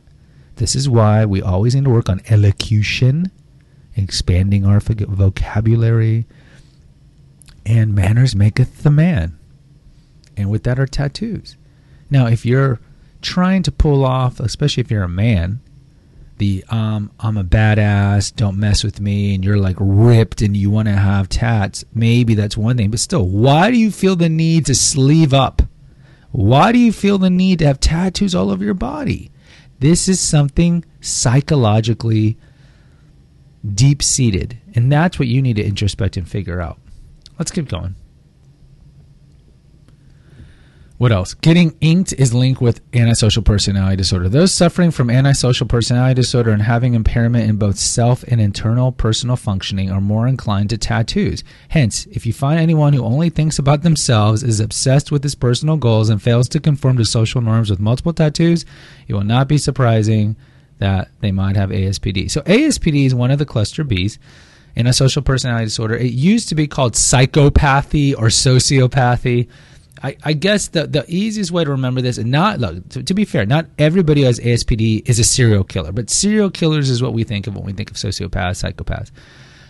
This 0.55 0.75
is 0.75 0.87
why 0.87 1.25
we 1.25 1.41
always 1.41 1.75
need 1.75 1.85
to 1.85 1.89
work 1.89 2.09
on 2.09 2.21
elocution, 2.29 3.31
expanding 3.95 4.65
our 4.65 4.79
vocabulary, 4.79 6.25
And 7.65 7.95
manners 7.95 8.35
maketh 8.35 8.83
the 8.83 8.91
man. 8.91 9.37
And 10.35 10.49
with 10.49 10.63
that 10.63 10.79
are 10.79 10.85
tattoos. 10.85 11.55
Now, 12.09 12.27
if 12.27 12.45
you're 12.45 12.79
trying 13.21 13.63
to 13.63 13.71
pull 13.71 14.05
off, 14.05 14.39
especially 14.39 14.81
if 14.81 14.91
you're 14.91 15.03
a 15.03 15.09
man, 15.09 15.61
the 16.37 16.63
um, 16.69 17.11
I'm 17.19 17.37
a 17.37 17.43
badass, 17.43 18.35
don't 18.35 18.57
mess 18.57 18.83
with 18.83 18.99
me, 18.99 19.35
and 19.35 19.45
you're 19.45 19.57
like 19.57 19.77
ripped 19.79 20.41
and 20.41 20.57
you 20.57 20.69
want 20.69 20.87
to 20.87 20.93
have 20.93 21.29
tats, 21.29 21.85
maybe 21.93 22.33
that's 22.35 22.57
one 22.57 22.77
thing. 22.77 22.91
But 22.91 22.99
still, 22.99 23.27
why 23.27 23.71
do 23.71 23.77
you 23.77 23.91
feel 23.91 24.15
the 24.15 24.29
need 24.29 24.65
to 24.65 24.75
sleeve 24.75 25.33
up? 25.33 25.61
Why 26.31 26.71
do 26.71 26.79
you 26.79 26.91
feel 26.91 27.17
the 27.17 27.29
need 27.29 27.59
to 27.59 27.67
have 27.67 27.79
tattoos 27.79 28.33
all 28.33 28.49
over 28.49 28.63
your 28.63 28.73
body? 28.73 29.31
This 29.83 30.07
is 30.07 30.21
something 30.21 30.85
psychologically 31.01 32.37
deep 33.73 34.01
seated. 34.01 34.57
And 34.73 34.89
that's 34.89 35.19
what 35.19 35.27
you 35.27 35.41
need 35.41 35.57
to 35.57 35.61
introspect 35.61 36.15
and 36.15 36.25
figure 36.25 36.61
out. 36.61 36.79
Let's 37.37 37.51
keep 37.51 37.67
going. 37.67 37.95
What 41.03 41.11
else? 41.11 41.33
Getting 41.33 41.75
inked 41.81 42.13
is 42.13 42.33
linked 42.33 42.61
with 42.61 42.79
antisocial 42.95 43.43
personality 43.43 43.97
disorder. 43.97 44.29
Those 44.29 44.53
suffering 44.53 44.89
from 44.89 45.09
antisocial 45.09 45.67
personality 45.67 46.13
disorder 46.13 46.51
and 46.51 46.61
having 46.61 46.93
impairment 46.93 47.49
in 47.49 47.57
both 47.57 47.77
self 47.77 48.23
and 48.23 48.39
internal 48.39 48.93
personal 48.93 49.35
functioning 49.35 49.91
are 49.91 49.99
more 49.99 50.29
inclined 50.29 50.69
to 50.69 50.77
tattoos. 50.77 51.43
Hence, 51.67 52.05
if 52.05 52.25
you 52.25 52.31
find 52.31 52.57
anyone 52.57 52.93
who 52.93 53.03
only 53.03 53.29
thinks 53.29 53.59
about 53.59 53.81
themselves, 53.81 54.43
is 54.43 54.61
obsessed 54.61 55.11
with 55.11 55.23
his 55.23 55.35
personal 55.35 55.75
goals, 55.75 56.07
and 56.07 56.21
fails 56.21 56.47
to 56.47 56.61
conform 56.61 56.95
to 56.95 57.03
social 57.03 57.41
norms 57.41 57.69
with 57.69 57.81
multiple 57.81 58.13
tattoos, 58.13 58.63
it 59.05 59.13
will 59.13 59.25
not 59.25 59.49
be 59.49 59.57
surprising 59.57 60.37
that 60.79 61.09
they 61.19 61.33
might 61.33 61.57
have 61.57 61.69
ASPD. 61.69 62.31
So, 62.31 62.39
ASPD 62.43 63.07
is 63.07 63.13
one 63.13 63.29
of 63.29 63.39
the 63.39 63.45
cluster 63.45 63.83
Bs 63.83 64.19
antisocial 64.75 65.21
personality 65.21 65.65
disorder. 65.65 65.95
It 65.95 66.13
used 66.13 66.49
to 66.49 66.55
be 66.55 66.67
called 66.67 66.93
psychopathy 66.93 68.13
or 68.17 68.27
sociopathy. 68.27 69.47
I, 70.03 70.17
I, 70.25 70.33
guess 70.33 70.67
the, 70.67 70.85
the 70.85 71.05
easiest 71.07 71.51
way 71.51 71.63
to 71.63 71.71
remember 71.71 72.01
this, 72.01 72.17
and 72.17 72.29
not 72.29 72.59
look 72.59 72.89
to, 72.89 73.01
to, 73.01 73.13
be 73.13 73.23
fair, 73.23 73.45
not 73.45 73.67
everybody 73.79 74.21
who 74.21 74.27
has 74.27 74.37
ASPD 74.39 75.07
is 75.07 75.17
a 75.17 75.23
serial 75.23 75.63
killer, 75.63 75.93
but 75.93 76.09
serial 76.09 76.51
killers 76.51 76.89
is 76.89 77.01
what 77.01 77.13
we 77.13 77.23
think 77.23 77.47
of 77.47 77.55
when 77.55 77.65
we 77.65 77.71
think 77.71 77.89
of 77.89 77.95
sociopaths, 77.95 78.61
psychopaths. 78.61 79.11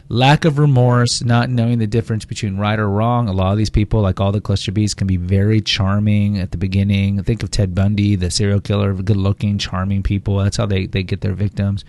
Lack 0.10 0.44
of 0.44 0.58
remorse, 0.58 1.24
not 1.24 1.50
knowing 1.50 1.78
the 1.78 1.88
difference 1.88 2.26
between 2.26 2.58
right 2.58 2.78
or 2.78 2.90
wrong. 2.90 3.30
A 3.30 3.32
lot 3.32 3.52
of 3.52 3.58
these 3.58 3.70
people, 3.70 4.02
like 4.02 4.20
all 4.20 4.32
the 4.32 4.42
cluster 4.42 4.72
Bs, 4.72 4.96
can 4.96 5.08
be 5.08 5.18
very 5.18 5.62
charming 5.62 6.40
at 6.40 6.52
the 6.52 6.58
beginning. 6.58 7.24
Think 7.24 7.42
of 7.42 7.52
Ted 7.52 7.74
Bundy, 7.74 8.16
the 8.16 8.30
serial 8.30 8.60
killer, 8.60 8.94
good 8.94 9.16
looking, 9.16 9.58
charming 9.58 10.04
people. 10.04 10.40
That's 10.40 10.58
how 10.58 10.66
they, 10.66 10.88
they 10.88 11.04
get 11.04 11.22
their 11.22 11.34
victims. 11.34 11.86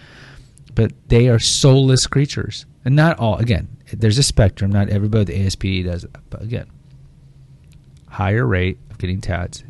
But 0.74 0.92
they 1.08 1.28
are 1.28 1.38
soulless 1.38 2.06
creatures. 2.06 2.66
And 2.84 2.94
not 2.94 3.18
all, 3.18 3.36
again, 3.36 3.68
there's 3.92 4.18
a 4.18 4.22
spectrum. 4.22 4.70
Not 4.70 4.90
everybody 4.90 5.32
with 5.32 5.46
ASPD 5.46 5.84
does 5.84 6.04
it. 6.04 6.14
But 6.30 6.42
again, 6.42 6.66
higher 8.14 8.46
rate 8.46 8.78
of 8.90 8.98
getting 8.98 9.20
tats, 9.20 9.64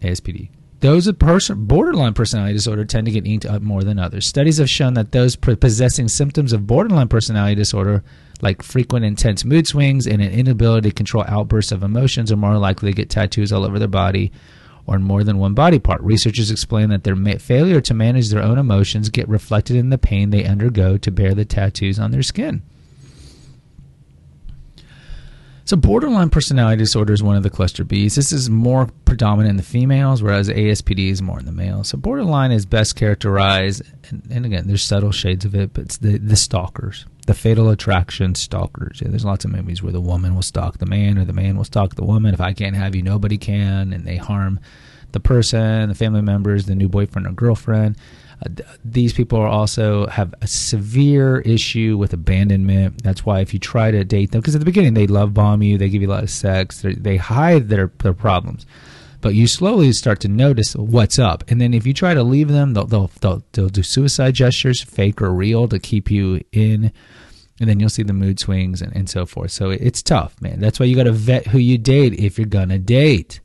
ASPD. 0.00 0.50
Those 0.80 1.06
with 1.06 1.20
person, 1.20 1.66
borderline 1.66 2.12
personality 2.12 2.54
disorder 2.54 2.84
tend 2.84 3.06
to 3.06 3.12
get 3.12 3.24
inked 3.24 3.46
up 3.46 3.62
more 3.62 3.84
than 3.84 4.00
others. 4.00 4.26
Studies 4.26 4.58
have 4.58 4.68
shown 4.68 4.94
that 4.94 5.12
those 5.12 5.36
possessing 5.36 6.08
symptoms 6.08 6.52
of 6.52 6.66
borderline 6.66 7.06
personality 7.06 7.54
disorder, 7.54 8.02
like 8.40 8.64
frequent 8.64 9.04
intense 9.04 9.44
mood 9.44 9.68
swings 9.68 10.08
and 10.08 10.20
an 10.20 10.32
inability 10.32 10.90
to 10.90 10.94
control 10.94 11.24
outbursts 11.28 11.70
of 11.70 11.84
emotions, 11.84 12.32
are 12.32 12.36
more 12.36 12.58
likely 12.58 12.90
to 12.90 12.96
get 12.96 13.08
tattoos 13.08 13.52
all 13.52 13.64
over 13.64 13.78
their 13.78 13.86
body 13.86 14.32
or 14.84 14.96
in 14.96 15.04
more 15.04 15.22
than 15.22 15.38
one 15.38 15.54
body 15.54 15.78
part. 15.78 16.00
Researchers 16.00 16.50
explain 16.50 16.88
that 16.88 17.04
their 17.04 17.14
failure 17.40 17.80
to 17.80 17.94
manage 17.94 18.30
their 18.30 18.42
own 18.42 18.58
emotions 18.58 19.08
get 19.08 19.28
reflected 19.28 19.76
in 19.76 19.90
the 19.90 19.98
pain 19.98 20.30
they 20.30 20.44
undergo 20.44 20.96
to 20.98 21.12
bear 21.12 21.34
the 21.34 21.44
tattoos 21.44 22.00
on 22.00 22.10
their 22.10 22.24
skin. 22.24 22.62
So, 25.64 25.76
borderline 25.76 26.30
personality 26.30 26.78
disorder 26.78 27.12
is 27.12 27.22
one 27.22 27.36
of 27.36 27.44
the 27.44 27.50
cluster 27.50 27.84
Bs. 27.84 28.16
This 28.16 28.32
is 28.32 28.50
more 28.50 28.88
predominant 29.04 29.50
in 29.50 29.56
the 29.56 29.62
females, 29.62 30.22
whereas 30.22 30.48
ASPD 30.48 31.10
is 31.10 31.22
more 31.22 31.38
in 31.38 31.46
the 31.46 31.52
males. 31.52 31.88
So, 31.88 31.98
borderline 31.98 32.50
is 32.50 32.66
best 32.66 32.96
characterized, 32.96 33.82
and, 34.08 34.22
and 34.30 34.44
again, 34.44 34.66
there's 34.66 34.82
subtle 34.82 35.12
shades 35.12 35.44
of 35.44 35.54
it, 35.54 35.72
but 35.72 35.84
it's 35.84 35.98
the, 35.98 36.18
the 36.18 36.36
stalkers, 36.36 37.06
the 37.26 37.34
fatal 37.34 37.70
attraction 37.70 38.34
stalkers. 38.34 39.00
Yeah, 39.00 39.08
there's 39.08 39.24
lots 39.24 39.44
of 39.44 39.52
movies 39.52 39.82
where 39.82 39.92
the 39.92 40.00
woman 40.00 40.34
will 40.34 40.42
stalk 40.42 40.78
the 40.78 40.86
man 40.86 41.16
or 41.16 41.24
the 41.24 41.32
man 41.32 41.56
will 41.56 41.64
stalk 41.64 41.94
the 41.94 42.04
woman. 42.04 42.34
If 42.34 42.40
I 42.40 42.52
can't 42.52 42.76
have 42.76 42.96
you, 42.96 43.02
nobody 43.02 43.38
can, 43.38 43.92
and 43.92 44.04
they 44.04 44.16
harm 44.16 44.58
the 45.12 45.20
person, 45.20 45.88
the 45.88 45.94
family 45.94 46.22
members, 46.22 46.66
the 46.66 46.74
new 46.74 46.88
boyfriend 46.88 47.26
or 47.26 47.32
girlfriend. 47.32 47.96
These 48.84 49.12
people 49.12 49.38
are 49.38 49.48
also 49.48 50.06
have 50.06 50.34
a 50.40 50.46
severe 50.46 51.40
issue 51.40 51.96
with 51.98 52.12
abandonment. 52.12 53.02
That's 53.02 53.24
why 53.24 53.40
if 53.40 53.52
you 53.52 53.60
try 53.60 53.90
to 53.90 54.04
date 54.04 54.32
them, 54.32 54.40
because 54.40 54.54
at 54.54 54.60
the 54.60 54.64
beginning 54.64 54.94
they 54.94 55.06
love 55.06 55.34
bomb 55.34 55.62
you, 55.62 55.78
they 55.78 55.88
give 55.88 56.02
you 56.02 56.08
a 56.08 56.10
lot 56.10 56.22
of 56.22 56.30
sex, 56.30 56.82
they 56.82 57.16
hide 57.16 57.68
their 57.68 57.92
their 58.02 58.14
problems, 58.14 58.66
but 59.20 59.34
you 59.34 59.46
slowly 59.46 59.92
start 59.92 60.20
to 60.20 60.28
notice 60.28 60.74
what's 60.74 61.18
up. 61.18 61.44
And 61.48 61.60
then 61.60 61.74
if 61.74 61.86
you 61.86 61.94
try 61.94 62.14
to 62.14 62.22
leave 62.22 62.48
them, 62.48 62.74
they'll 62.74 62.86
they'll 62.86 63.10
they'll, 63.20 63.42
they'll 63.52 63.68
do 63.68 63.82
suicide 63.82 64.34
gestures, 64.34 64.82
fake 64.82 65.22
or 65.22 65.32
real, 65.32 65.68
to 65.68 65.78
keep 65.78 66.10
you 66.10 66.40
in. 66.52 66.92
And 67.60 67.68
then 67.68 67.78
you'll 67.78 67.90
see 67.90 68.02
the 68.02 68.12
mood 68.12 68.40
swings 68.40 68.82
and, 68.82 68.94
and 68.96 69.08
so 69.08 69.24
forth. 69.24 69.52
So 69.52 69.70
it's 69.70 70.02
tough, 70.02 70.40
man. 70.40 70.58
That's 70.58 70.80
why 70.80 70.86
you 70.86 70.96
got 70.96 71.04
to 71.04 71.12
vet 71.12 71.46
who 71.48 71.58
you 71.58 71.78
date 71.78 72.14
if 72.14 72.38
you're 72.38 72.46
gonna 72.46 72.78
date. 72.78 73.40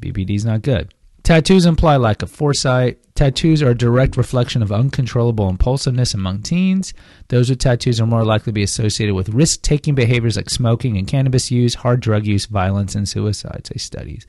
BPD 0.00 0.34
is 0.34 0.44
not 0.44 0.62
good. 0.62 0.92
Tattoos 1.28 1.66
imply 1.66 1.98
lack 1.98 2.22
of 2.22 2.30
foresight. 2.30 3.00
Tattoos 3.14 3.60
are 3.60 3.72
a 3.72 3.76
direct 3.76 4.16
reflection 4.16 4.62
of 4.62 4.72
uncontrollable 4.72 5.50
impulsiveness 5.50 6.14
among 6.14 6.40
teens. 6.40 6.94
Those 7.28 7.50
with 7.50 7.58
tattoos 7.58 8.00
are 8.00 8.06
more 8.06 8.24
likely 8.24 8.46
to 8.46 8.54
be 8.54 8.62
associated 8.62 9.14
with 9.14 9.28
risk 9.28 9.60
taking 9.60 9.94
behaviors 9.94 10.36
like 10.36 10.48
smoking 10.48 10.96
and 10.96 11.06
cannabis 11.06 11.50
use, 11.50 11.74
hard 11.74 12.00
drug 12.00 12.24
use, 12.24 12.46
violence, 12.46 12.94
and 12.94 13.06
suicide, 13.06 13.66
say 13.66 13.76
studies. 13.76 14.26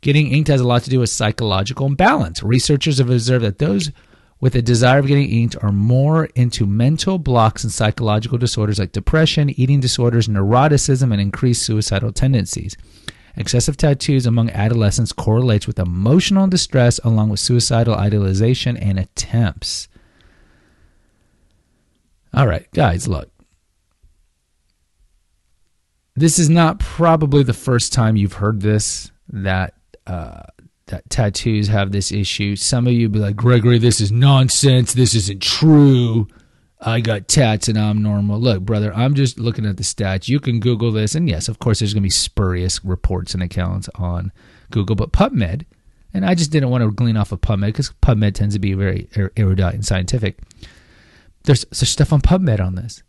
Getting 0.00 0.28
inked 0.28 0.46
has 0.46 0.60
a 0.60 0.64
lot 0.64 0.84
to 0.84 0.90
do 0.90 1.00
with 1.00 1.10
psychological 1.10 1.88
imbalance. 1.88 2.40
Researchers 2.40 2.98
have 2.98 3.10
observed 3.10 3.44
that 3.44 3.58
those 3.58 3.90
with 4.38 4.54
a 4.54 4.62
desire 4.62 5.00
of 5.00 5.08
getting 5.08 5.28
inked 5.28 5.56
are 5.60 5.72
more 5.72 6.26
into 6.36 6.66
mental 6.66 7.18
blocks 7.18 7.64
and 7.64 7.72
psychological 7.72 8.38
disorders 8.38 8.78
like 8.78 8.92
depression, 8.92 9.50
eating 9.58 9.80
disorders, 9.80 10.28
neuroticism, 10.28 11.10
and 11.10 11.20
increased 11.20 11.62
suicidal 11.62 12.12
tendencies. 12.12 12.76
Excessive 13.36 13.76
tattoos 13.76 14.26
among 14.26 14.50
adolescents 14.50 15.12
correlates 15.12 15.66
with 15.66 15.78
emotional 15.78 16.46
distress 16.46 17.00
along 17.02 17.30
with 17.30 17.40
suicidal 17.40 17.94
idealization 17.94 18.76
and 18.76 18.98
attempts. 18.98 19.88
All 22.34 22.46
right, 22.46 22.70
guys, 22.72 23.08
look. 23.08 23.30
This 26.14 26.38
is 26.38 26.50
not 26.50 26.78
probably 26.78 27.42
the 27.42 27.54
first 27.54 27.92
time 27.92 28.16
you've 28.16 28.34
heard 28.34 28.60
this 28.60 29.10
that 29.28 29.74
uh, 30.06 30.42
that 30.86 31.08
tattoos 31.08 31.68
have 31.68 31.90
this 31.90 32.12
issue. 32.12 32.54
Some 32.54 32.86
of 32.86 32.92
you 32.92 33.08
be 33.08 33.18
like, 33.18 33.36
Gregory, 33.36 33.78
this 33.78 34.00
is 34.00 34.12
nonsense. 34.12 34.92
This 34.92 35.14
isn't 35.14 35.40
true. 35.40 36.28
I 36.84 37.00
got 37.00 37.28
tats 37.28 37.68
and 37.68 37.78
I'm 37.78 38.02
normal. 38.02 38.40
Look, 38.40 38.62
brother, 38.62 38.92
I'm 38.92 39.14
just 39.14 39.38
looking 39.38 39.64
at 39.66 39.76
the 39.76 39.84
stats. 39.84 40.28
You 40.28 40.40
can 40.40 40.58
Google 40.58 40.90
this. 40.90 41.14
And 41.14 41.28
yes, 41.28 41.48
of 41.48 41.60
course, 41.60 41.78
there's 41.78 41.94
going 41.94 42.02
to 42.02 42.06
be 42.06 42.10
spurious 42.10 42.84
reports 42.84 43.34
and 43.34 43.42
accounts 43.42 43.88
on 43.94 44.32
Google, 44.70 44.96
but 44.96 45.12
PubMed, 45.12 45.64
and 46.12 46.26
I 46.26 46.34
just 46.34 46.50
didn't 46.50 46.70
want 46.70 46.82
to 46.82 46.90
glean 46.90 47.16
off 47.16 47.30
of 47.30 47.40
PubMed 47.40 47.66
because 47.66 47.92
PubMed 48.02 48.34
tends 48.34 48.54
to 48.54 48.58
be 48.58 48.74
very 48.74 49.08
er, 49.16 49.32
erudite 49.36 49.74
and 49.74 49.86
scientific. 49.86 50.40
There's, 51.44 51.64
there's 51.66 51.88
stuff 51.88 52.12
on 52.12 52.20
PubMed 52.20 52.60
on 52.60 52.74
this. 52.74 53.02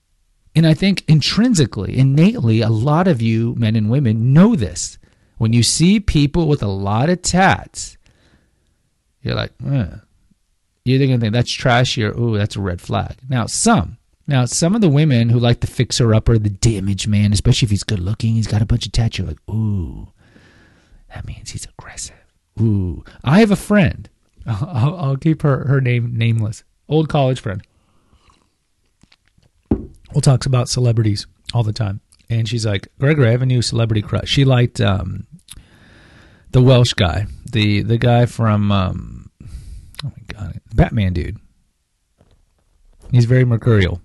And 0.55 0.67
I 0.67 0.75
think 0.75 1.03
intrinsically, 1.07 1.97
innately, 1.97 2.61
a 2.61 2.69
lot 2.69 3.07
of 3.07 3.21
you 3.21 3.55
men 3.55 3.75
and 3.75 3.89
women 3.89 4.33
know 4.33 4.55
this. 4.55 4.99
When 5.39 5.51
you 5.51 5.63
see 5.63 5.99
people 5.99 6.47
with 6.47 6.61
a 6.61 6.67
lot 6.67 7.09
of 7.09 7.23
tats, 7.23 7.97
you're 9.23 9.35
like, 9.35 9.51
eh, 9.65 9.87
you're 10.85 10.99
going 10.99 11.11
to 11.11 11.17
think 11.19 11.33
that's 11.33 11.51
trashy 11.51 12.03
or, 12.03 12.11
ooh, 12.17 12.37
that's 12.37 12.55
a 12.55 12.61
red 12.61 12.81
flag. 12.81 13.17
Now, 13.29 13.45
some. 13.45 13.97
Now, 14.27 14.45
some 14.45 14.75
of 14.75 14.81
the 14.81 14.89
women 14.89 15.29
who 15.29 15.39
like 15.39 15.59
the 15.59 15.67
fixer 15.67 16.13
upper, 16.13 16.37
the 16.37 16.49
damage 16.49 17.07
man, 17.07 17.33
especially 17.33 17.65
if 17.65 17.71
he's 17.71 17.83
good 17.83 17.99
looking, 17.99 18.35
he's 18.35 18.47
got 18.47 18.61
a 18.61 18.65
bunch 18.65 18.85
of 18.85 18.91
tattoos, 18.91 19.27
like, 19.27 19.49
ooh, 19.49 20.09
that 21.13 21.25
means 21.25 21.51
he's 21.51 21.65
aggressive. 21.65 22.15
Ooh. 22.59 23.03
I 23.23 23.39
have 23.39 23.51
a 23.51 23.55
friend. 23.55 24.09
I'll, 24.45 24.95
I'll 24.97 25.17
keep 25.17 25.41
her, 25.41 25.67
her 25.67 25.81
name 25.81 26.15
nameless. 26.15 26.63
Old 26.89 27.09
college 27.09 27.39
friend. 27.39 27.61
Who 29.69 30.21
talks 30.21 30.45
about 30.45 30.69
celebrities 30.69 31.25
all 31.53 31.63
the 31.63 31.73
time. 31.73 32.01
And 32.29 32.47
she's 32.47 32.65
like, 32.65 32.87
Gregory, 32.99 33.29
I 33.29 33.31
have 33.31 33.41
a 33.41 33.45
new 33.45 33.61
celebrity 33.61 34.01
crush. 34.01 34.29
She 34.29 34.45
liked 34.45 34.79
um, 34.79 35.27
the 36.51 36.61
Welsh 36.61 36.93
guy, 36.93 37.27
the 37.51 37.81
the 37.83 37.97
guy 37.97 38.25
from 38.25 38.71
um, 38.71 39.22
Oh 40.03 40.11
my 40.15 40.23
god, 40.27 40.61
Batman 40.73 41.13
dude. 41.13 41.37
He's 43.11 43.25
very 43.25 43.45
mercurial. 43.45 44.01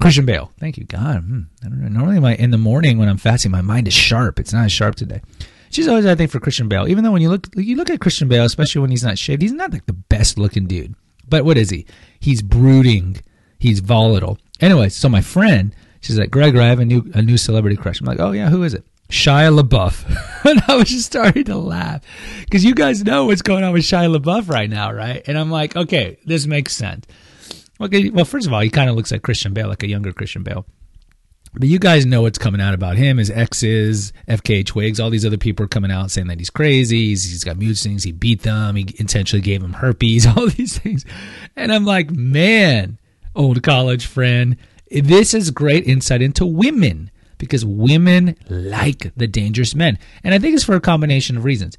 Christian 0.00 0.24
Bale. 0.24 0.50
Thank 0.58 0.78
you, 0.78 0.84
God. 0.84 1.22
Hmm. 1.22 1.40
I 1.64 1.68
don't 1.68 1.80
know. 1.80 1.88
Normally, 1.88 2.20
my 2.20 2.34
in 2.34 2.50
the 2.50 2.58
morning 2.58 2.98
when 2.98 3.08
I'm 3.08 3.18
fasting, 3.18 3.50
my 3.50 3.60
mind 3.60 3.86
is 3.86 3.94
sharp. 3.94 4.40
It's 4.40 4.52
not 4.52 4.64
as 4.64 4.72
sharp 4.72 4.94
today. 4.94 5.20
She's 5.70 5.86
always, 5.86 6.06
I 6.06 6.14
think, 6.14 6.30
for 6.30 6.40
Christian 6.40 6.68
Bale. 6.68 6.88
Even 6.88 7.04
though 7.04 7.12
when 7.12 7.22
you 7.22 7.28
look, 7.28 7.46
you 7.54 7.76
look 7.76 7.90
at 7.90 8.00
Christian 8.00 8.26
Bale, 8.26 8.44
especially 8.44 8.80
when 8.80 8.90
he's 8.90 9.04
not 9.04 9.18
shaved, 9.18 9.42
he's 9.42 9.52
not 9.52 9.72
like 9.72 9.86
the 9.86 9.92
best 9.92 10.38
looking 10.38 10.66
dude. 10.66 10.94
But 11.28 11.44
what 11.44 11.58
is 11.58 11.70
he? 11.70 11.86
He's 12.18 12.42
brooding. 12.42 13.20
He's 13.58 13.80
volatile. 13.80 14.38
Anyway, 14.60 14.88
so 14.88 15.08
my 15.08 15.20
friend, 15.20 15.74
she's 16.00 16.18
like, 16.18 16.30
Gregor, 16.30 16.60
I 16.60 16.66
have 16.66 16.80
a 16.80 16.84
new 16.84 17.10
a 17.14 17.22
new 17.22 17.36
celebrity 17.36 17.76
crush. 17.76 18.00
I'm 18.00 18.06
like, 18.06 18.20
oh 18.20 18.32
yeah, 18.32 18.48
who 18.48 18.62
is 18.62 18.74
it? 18.74 18.84
Shia 19.10 19.60
LaBeouf. 19.60 20.44
and 20.44 20.62
I 20.66 20.76
was 20.76 20.88
just 20.88 21.06
starting 21.06 21.44
to 21.44 21.56
laugh 21.56 22.02
because 22.40 22.64
you 22.64 22.74
guys 22.74 23.04
know 23.04 23.26
what's 23.26 23.42
going 23.42 23.64
on 23.64 23.72
with 23.72 23.82
Shia 23.82 24.16
LaBeouf 24.16 24.48
right 24.48 24.70
now, 24.70 24.92
right? 24.92 25.22
And 25.26 25.38
I'm 25.38 25.50
like, 25.50 25.76
okay, 25.76 26.18
this 26.24 26.46
makes 26.46 26.74
sense. 26.74 27.06
Okay, 27.80 28.10
well, 28.10 28.24
first 28.24 28.46
of 28.46 28.52
all, 28.52 28.60
he 28.60 28.70
kind 28.70 28.90
of 28.90 28.96
looks 28.96 29.10
like 29.10 29.22
Christian 29.22 29.52
Bale, 29.52 29.68
like 29.68 29.82
a 29.82 29.88
younger 29.88 30.12
Christian 30.12 30.42
Bale. 30.42 30.66
But 31.54 31.68
you 31.68 31.80
guys 31.80 32.06
know 32.06 32.22
what's 32.22 32.38
coming 32.38 32.60
out 32.60 32.74
about 32.74 32.96
him. 32.96 33.16
His 33.16 33.30
exes, 33.30 34.12
FKA 34.28 34.64
Twigs, 34.64 35.00
all 35.00 35.10
these 35.10 35.26
other 35.26 35.38
people 35.38 35.64
are 35.64 35.68
coming 35.68 35.90
out 35.90 36.10
saying 36.10 36.28
that 36.28 36.38
he's 36.38 36.50
crazy. 36.50 37.06
He's, 37.06 37.24
he's 37.24 37.42
got 37.42 37.56
swings. 37.76 38.04
He 38.04 38.12
beat 38.12 38.42
them. 38.42 38.76
He 38.76 38.94
intentionally 38.98 39.42
gave 39.42 39.60
them 39.60 39.72
herpes. 39.72 40.26
All 40.36 40.46
these 40.46 40.78
things, 40.78 41.04
and 41.56 41.72
I'm 41.72 41.84
like, 41.84 42.10
man, 42.10 42.98
old 43.34 43.62
college 43.64 44.06
friend, 44.06 44.56
this 44.90 45.34
is 45.34 45.50
great 45.50 45.86
insight 45.86 46.22
into 46.22 46.46
women 46.46 47.10
because 47.40 47.64
women 47.64 48.36
like 48.48 49.12
the 49.16 49.26
dangerous 49.26 49.74
men, 49.74 49.98
and 50.22 50.32
I 50.32 50.38
think 50.38 50.54
it's 50.54 50.64
for 50.64 50.76
a 50.76 50.80
combination 50.80 51.36
of 51.36 51.44
reasons 51.44 51.76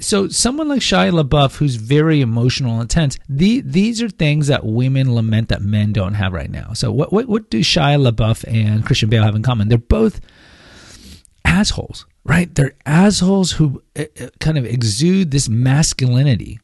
so 0.00 0.28
someone 0.28 0.68
like 0.68 0.80
Shia 0.80 1.22
LaBeouf, 1.22 1.56
who's 1.56 1.74
very 1.76 2.20
emotional 2.20 2.74
and 2.74 2.82
intense, 2.82 3.18
the, 3.28 3.60
these 3.62 4.00
are 4.00 4.08
things 4.08 4.46
that 4.46 4.64
women 4.64 5.14
lament 5.14 5.48
that 5.48 5.62
men 5.62 5.92
don't 5.92 6.14
have 6.14 6.32
right 6.32 6.50
now. 6.50 6.72
So 6.72 6.92
what, 6.92 7.12
what, 7.12 7.26
what 7.26 7.50
do 7.50 7.60
Shia 7.60 8.10
LaBeouf 8.10 8.44
and 8.46 8.86
Christian 8.86 9.08
Bale 9.08 9.24
have 9.24 9.34
in 9.34 9.42
common? 9.42 9.68
They're 9.68 9.78
both 9.78 10.20
assholes, 11.44 12.06
right? 12.24 12.54
They're 12.54 12.74
assholes 12.86 13.52
who 13.52 13.82
uh, 13.98 14.04
uh, 14.20 14.28
kind 14.38 14.56
of 14.56 14.64
exude 14.64 15.32
this 15.32 15.48
masculinity. 15.48 16.60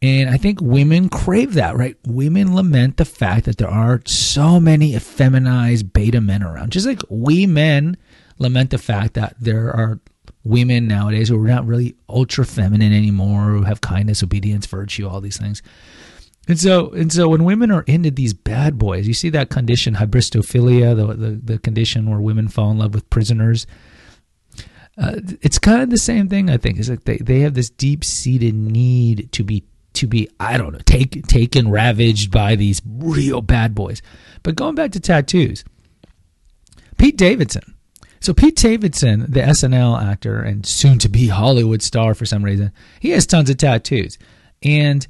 And 0.00 0.30
I 0.30 0.36
think 0.36 0.60
women 0.60 1.08
crave 1.08 1.54
that, 1.54 1.76
right? 1.76 1.96
Women 2.06 2.54
lament 2.54 2.98
the 2.98 3.04
fact 3.04 3.46
that 3.46 3.58
there 3.58 3.70
are 3.70 4.00
so 4.06 4.60
many 4.60 4.92
effeminized 4.92 5.92
beta 5.92 6.20
men 6.20 6.42
around. 6.42 6.70
Just 6.70 6.86
like 6.86 7.02
we 7.08 7.46
men 7.46 7.96
lament 8.38 8.70
the 8.70 8.78
fact 8.78 9.14
that 9.14 9.34
there 9.40 9.70
are 9.74 10.00
women 10.44 10.86
nowadays 10.86 11.28
who 11.28 11.42
are 11.42 11.48
not 11.48 11.66
really 11.66 11.96
ultra 12.08 12.44
feminine 12.44 12.92
anymore, 12.92 13.50
who 13.50 13.62
have 13.62 13.80
kindness, 13.80 14.22
obedience, 14.22 14.66
virtue, 14.66 15.08
all 15.08 15.20
these 15.20 15.36
things. 15.36 15.62
And 16.46 16.58
so, 16.58 16.90
and 16.90 17.12
so, 17.12 17.28
when 17.28 17.44
women 17.44 17.70
are 17.70 17.82
into 17.82 18.10
these 18.10 18.32
bad 18.32 18.78
boys, 18.78 19.06
you 19.06 19.12
see 19.12 19.28
that 19.30 19.50
condition, 19.50 19.96
hybristophilia, 19.96 20.96
the 20.96 21.06
the, 21.14 21.30
the 21.44 21.58
condition 21.58 22.08
where 22.08 22.20
women 22.20 22.48
fall 22.48 22.70
in 22.70 22.78
love 22.78 22.94
with 22.94 23.10
prisoners. 23.10 23.66
Uh, 24.96 25.20
it's 25.42 25.58
kind 25.58 25.82
of 25.82 25.90
the 25.90 25.98
same 25.98 26.28
thing, 26.28 26.50
I 26.50 26.56
think. 26.56 26.78
It's 26.78 26.88
like 26.88 27.04
they, 27.04 27.18
they 27.18 27.40
have 27.40 27.54
this 27.54 27.70
deep 27.70 28.02
seated 28.02 28.54
need 28.54 29.30
to 29.32 29.44
be 29.44 29.62
to 29.98 30.06
be 30.06 30.28
I 30.40 30.56
don't 30.56 30.72
know 30.72 30.80
take, 30.84 31.26
taken 31.26 31.70
ravaged 31.70 32.30
by 32.30 32.56
these 32.56 32.82
real 32.86 33.40
bad 33.40 33.74
boys. 33.74 34.02
But 34.42 34.56
going 34.56 34.74
back 34.74 34.92
to 34.92 35.00
tattoos, 35.00 35.64
Pete 36.96 37.16
Davidson, 37.16 37.74
so 38.20 38.34
Pete 38.34 38.56
Davidson, 38.56 39.20
the 39.28 39.40
SNL 39.40 40.02
actor 40.02 40.40
and 40.40 40.66
soon 40.66 40.98
to 40.98 41.08
be 41.08 41.28
Hollywood 41.28 41.82
star 41.82 42.14
for 42.14 42.26
some 42.26 42.44
reason, 42.44 42.72
he 43.00 43.10
has 43.10 43.26
tons 43.26 43.50
of 43.50 43.56
tattoos. 43.56 44.18
And 44.62 45.06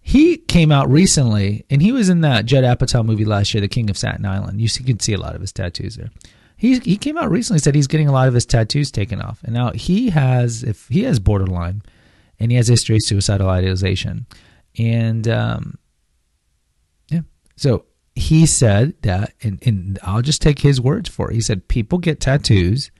he 0.00 0.36
came 0.36 0.72
out 0.72 0.88
recently 0.88 1.64
and 1.70 1.82
he 1.82 1.92
was 1.92 2.08
in 2.08 2.22
that 2.22 2.46
Judd 2.46 2.64
Apatow 2.64 3.04
movie 3.04 3.24
last 3.24 3.52
year, 3.52 3.60
The 3.60 3.68
King 3.68 3.90
of 3.90 3.98
Staten 3.98 4.24
Island. 4.24 4.60
You 4.60 4.68
can 4.68 5.00
see 5.00 5.12
a 5.12 5.18
lot 5.18 5.34
of 5.34 5.40
his 5.40 5.52
tattoos 5.52 5.96
there. 5.96 6.10
He 6.56 6.78
he 6.78 6.96
came 6.96 7.18
out 7.18 7.30
recently 7.30 7.58
said 7.58 7.74
he's 7.74 7.86
getting 7.86 8.08
a 8.08 8.12
lot 8.12 8.28
of 8.28 8.34
his 8.34 8.46
tattoos 8.46 8.90
taken 8.90 9.20
off. 9.20 9.42
And 9.44 9.52
now 9.52 9.72
he 9.72 10.10
has 10.10 10.62
if 10.62 10.88
he 10.88 11.02
has 11.02 11.18
borderline 11.18 11.82
and 12.44 12.52
he 12.52 12.56
has 12.56 12.68
history 12.68 12.96
of 12.96 13.02
suicidal 13.02 13.48
idealization. 13.48 14.26
And 14.78 15.26
um 15.26 15.78
yeah. 17.10 17.22
So 17.56 17.86
he 18.14 18.46
said 18.46 18.94
that, 19.02 19.34
and, 19.42 19.58
and 19.66 19.98
I'll 20.02 20.22
just 20.22 20.40
take 20.40 20.60
his 20.60 20.80
words 20.80 21.08
for 21.08 21.30
it. 21.30 21.34
He 21.34 21.40
said 21.40 21.66
people 21.66 21.98
get 21.98 22.20
tattoos 22.20 22.90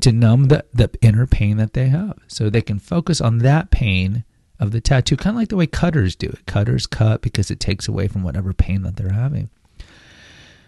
to 0.00 0.12
numb 0.12 0.46
the, 0.46 0.64
the 0.72 0.90
inner 1.00 1.26
pain 1.26 1.56
that 1.58 1.74
they 1.74 1.88
have 1.88 2.18
so 2.26 2.50
they 2.50 2.62
can 2.62 2.78
focus 2.78 3.20
on 3.20 3.38
that 3.38 3.70
pain 3.70 4.24
of 4.58 4.72
the 4.72 4.80
tattoo, 4.80 5.16
kind 5.16 5.34
of 5.34 5.40
like 5.40 5.48
the 5.48 5.56
way 5.56 5.66
cutters 5.66 6.16
do 6.16 6.28
it. 6.28 6.46
Cutters 6.46 6.86
cut 6.86 7.22
because 7.22 7.50
it 7.50 7.60
takes 7.60 7.86
away 7.86 8.08
from 8.08 8.22
whatever 8.22 8.52
pain 8.52 8.82
that 8.82 8.96
they're 8.96 9.12
having. 9.12 9.50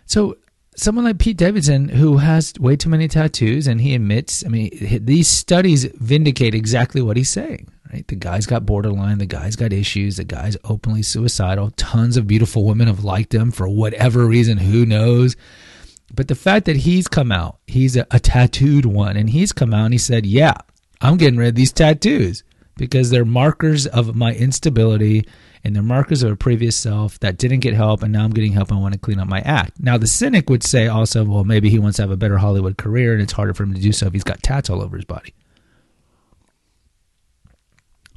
So, 0.07 0.37
someone 0.77 1.05
like 1.05 1.19
Pete 1.19 1.37
Davidson, 1.37 1.89
who 1.89 2.19
has 2.19 2.55
way 2.59 2.77
too 2.77 2.89
many 2.89 3.09
tattoos, 3.09 3.67
and 3.67 3.81
he 3.81 3.95
admits, 3.95 4.45
I 4.45 4.49
mean, 4.49 4.71
these 5.05 5.29
studies 5.29 5.85
vindicate 5.85 6.55
exactly 6.55 7.03
what 7.03 7.17
he's 7.17 7.31
saying. 7.31 7.69
Right? 7.93 8.07
The 8.07 8.17
guy's 8.17 8.47
got 8.47 8.67
borderline. 8.67 9.19
The 9.19 9.27
guy's 9.27 9.57
got 9.57 9.73
issues. 9.73 10.17
The 10.17 10.25
guy's 10.25 10.57
openly 10.65 11.03
suicidal. 11.03 11.71
Tons 11.73 12.17
of 12.17 12.27
beautiful 12.27 12.65
women 12.65 12.87
have 12.87 13.05
liked 13.05 13.35
him 13.35 13.51
for 13.51 13.69
whatever 13.69 14.27
reason. 14.27 14.59
Who 14.59 14.87
knows? 14.87 15.37
But 16.15 16.29
the 16.29 16.35
fact 16.35 16.67
that 16.67 16.77
he's 16.77 17.09
come 17.09 17.33
out, 17.33 17.59
he's 17.67 17.97
a, 17.97 18.07
a 18.11 18.21
tattooed 18.21 18.85
one, 18.85 19.17
and 19.17 19.31
he's 19.31 19.53
come 19.53 19.73
out 19.73 19.87
and 19.87 19.95
he 19.95 19.99
said, 19.99 20.27
Yeah, 20.27 20.55
I'm 21.01 21.17
getting 21.17 21.39
rid 21.39 21.49
of 21.49 21.55
these 21.55 21.73
tattoos 21.73 22.45
because 22.77 23.11
they're 23.11 23.25
markers 23.25 23.87
of 23.87 24.15
my 24.15 24.35
instability 24.35 25.27
and 25.63 25.75
they're 25.75 25.83
markers 25.83 26.23
of 26.23 26.33
a 26.33 26.37
previous 26.37 26.77
self 26.77 27.19
that 27.21 27.37
didn't 27.37 27.61
get 27.61 27.75
help 27.75 28.03
and 28.03 28.13
now 28.13 28.25
I'm 28.25 28.31
getting 28.31 28.53
help 28.53 28.73
I 28.73 28.77
want 28.77 28.95
to 28.95 29.01
clean 29.01 29.21
up 29.21 29.29
my 29.29 29.41
act. 29.41 29.79
Now 29.79 29.99
the 29.99 30.07
cynic 30.07 30.49
would 30.49 30.63
say 30.63 30.87
also, 30.87 31.25
well, 31.25 31.45
maybe 31.45 31.69
he 31.69 31.79
wants 31.79 31.97
to 31.97 32.03
have 32.03 32.11
a 32.11 32.17
better 32.17 32.39
Hollywood 32.39 32.79
career 32.79 33.13
and 33.13 33.21
it's 33.21 33.33
harder 33.33 33.53
for 33.53 33.65
him 33.65 33.75
to 33.75 33.81
do 33.81 33.93
so 33.93 34.07
if 34.07 34.15
he's 34.15 34.25
got 34.25 34.43
tats 34.43 34.71
all 34.71 34.81
over 34.81 34.97
his 34.97 35.05
body. 35.05 35.35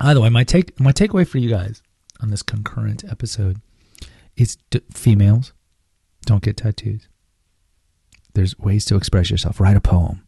Either 0.03 0.19
way, 0.19 0.29
my 0.29 0.43
take 0.43 0.77
my 0.79 0.91
takeaway 0.91 1.25
for 1.25 1.37
you 1.37 1.49
guys 1.49 1.81
on 2.19 2.29
this 2.29 2.43
concurrent 2.43 3.05
episode 3.09 3.61
is 4.35 4.57
d- 4.69 4.81
females 4.91 5.53
don't 6.25 6.43
get 6.43 6.57
tattoos. 6.57 7.07
There's 8.33 8.59
ways 8.59 8.83
to 8.85 8.95
express 8.95 9.31
yourself. 9.31 9.61
Write 9.61 9.77
a 9.77 9.81
poem, 9.81 10.27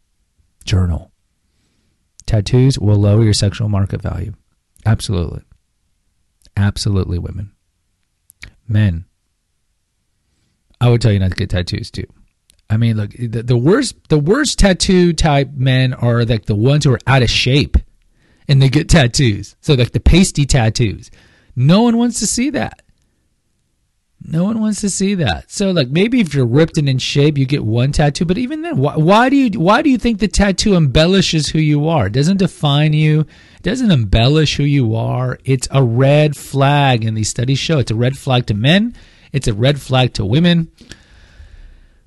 journal. 0.64 1.12
Tattoos 2.26 2.80
will 2.80 2.96
lower 2.96 3.24
your 3.24 3.34
sexual 3.34 3.68
market 3.68 4.02
value. 4.02 4.34
Absolutely. 4.86 5.42
Absolutely, 6.56 7.20
women. 7.20 7.52
Men, 8.68 9.06
I 10.80 10.90
would 10.90 11.02
tell 11.02 11.12
you 11.12 11.20
not 11.20 11.32
to 11.32 11.36
get 11.36 11.50
tattoos 11.50 11.92
too. 11.92 12.08
I 12.70 12.78
mean, 12.78 12.96
look, 12.96 13.12
the, 13.12 13.44
the 13.44 13.58
worst 13.58 14.08
the 14.08 14.20
worst 14.20 14.58
tattoo 14.58 15.12
type 15.12 15.52
men 15.54 15.94
are 15.94 16.24
like 16.24 16.46
the 16.46 16.56
ones 16.56 16.86
who 16.86 16.94
are 16.94 17.00
out 17.06 17.22
of 17.22 17.30
shape 17.30 17.78
and 18.48 18.62
they 18.62 18.70
get 18.70 18.90
tattoos. 18.90 19.56
So 19.62 19.74
like 19.74 19.92
the 19.92 20.00
pasty 20.00 20.46
tattoos. 20.46 21.12
No 21.56 21.82
one 21.82 21.98
wants 21.98 22.20
to 22.20 22.28
see 22.28 22.50
that. 22.52 22.82
No 24.28 24.44
one 24.44 24.60
wants 24.60 24.82
to 24.82 24.90
see 24.90 25.14
that. 25.16 25.52
So 25.52 25.70
like 25.70 25.90
maybe 25.90 26.20
if 26.20 26.34
you're 26.34 26.48
ripped 26.48 26.78
and 26.78 26.90
in 26.90 26.98
shape, 26.98 27.38
you 27.38 27.46
get 27.46 27.64
one 27.64 27.92
tattoo. 27.92 28.26
But 28.26 28.40
even 28.40 28.64
then, 28.64 28.78
why, 28.78 28.96
why 28.96 29.30
do 29.30 29.36
you 29.36 29.60
why 29.60 29.84
do 29.84 29.90
you 29.90 30.00
think 30.00 30.20
the 30.20 30.28
tattoo 30.28 30.76
embellishes 30.76 31.50
who 31.50 31.60
you 31.60 31.88
are? 31.88 32.08
It 32.08 32.14
doesn't 32.14 32.38
define 32.38 32.94
you. 32.94 33.22
It 33.22 33.64
doesn't 33.64 33.92
embellish 33.92 34.56
who 34.56 34.64
you 34.64 34.96
are. 34.96 35.38
It's 35.46 35.68
a 35.70 35.84
red 35.84 36.36
flag, 36.36 37.06
and 37.06 37.16
these 37.16 37.30
studies 37.30 37.60
show 37.60 37.78
it's 37.78 37.92
a 37.92 37.96
red 37.96 38.18
flag 38.18 38.48
to 38.48 38.56
men. 38.56 38.96
It's 39.32 39.48
a 39.48 39.54
red 39.54 39.80
flag 39.80 40.14
to 40.14 40.26
women. 40.26 40.72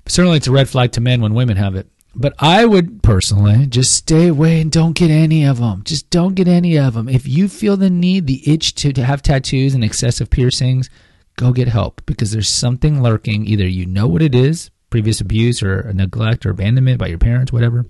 Certainly, 0.07 0.37
it's 0.37 0.47
a 0.47 0.51
red 0.51 0.67
flag 0.67 0.91
to 0.93 1.01
men 1.01 1.21
when 1.21 1.35
women 1.35 1.55
have 1.55 1.75
it. 1.75 1.87
But 2.15 2.33
I 2.39 2.65
would 2.65 3.03
personally 3.03 3.67
just 3.67 3.93
stay 3.93 4.27
away 4.27 4.59
and 4.61 4.71
don't 4.71 4.93
get 4.93 5.11
any 5.11 5.45
of 5.45 5.59
them. 5.59 5.83
Just 5.83 6.09
don't 6.09 6.33
get 6.33 6.47
any 6.47 6.77
of 6.77 6.95
them. 6.95 7.07
If 7.07 7.27
you 7.27 7.47
feel 7.47 7.77
the 7.77 7.89
need, 7.89 8.25
the 8.25 8.41
itch 8.51 8.73
to, 8.75 8.91
to 8.93 9.03
have 9.03 9.21
tattoos 9.21 9.75
and 9.75 9.83
excessive 9.83 10.29
piercings, 10.29 10.89
go 11.35 11.51
get 11.53 11.67
help 11.67 12.01
because 12.05 12.31
there's 12.31 12.49
something 12.49 13.03
lurking. 13.03 13.45
Either 13.45 13.67
you 13.67 13.85
know 13.85 14.07
what 14.07 14.23
it 14.23 14.33
is, 14.33 14.71
previous 14.89 15.21
abuse 15.21 15.61
or 15.61 15.93
neglect 15.93 16.45
or 16.45 16.49
abandonment 16.49 16.97
by 16.97 17.07
your 17.07 17.19
parents, 17.19 17.53
whatever. 17.53 17.85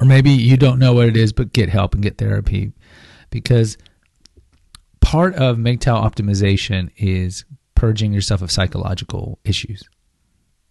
Or 0.00 0.06
maybe 0.06 0.30
you 0.30 0.56
don't 0.56 0.78
know 0.78 0.94
what 0.94 1.08
it 1.08 1.16
is, 1.16 1.32
but 1.34 1.52
get 1.52 1.68
help 1.68 1.92
and 1.92 2.02
get 2.02 2.16
therapy 2.16 2.72
because 3.28 3.76
part 5.00 5.34
of 5.34 5.58
MGTOW 5.58 6.02
optimization 6.02 6.90
is 6.96 7.44
purging 7.74 8.14
yourself 8.14 8.40
of 8.40 8.50
psychological 8.50 9.38
issues 9.44 9.84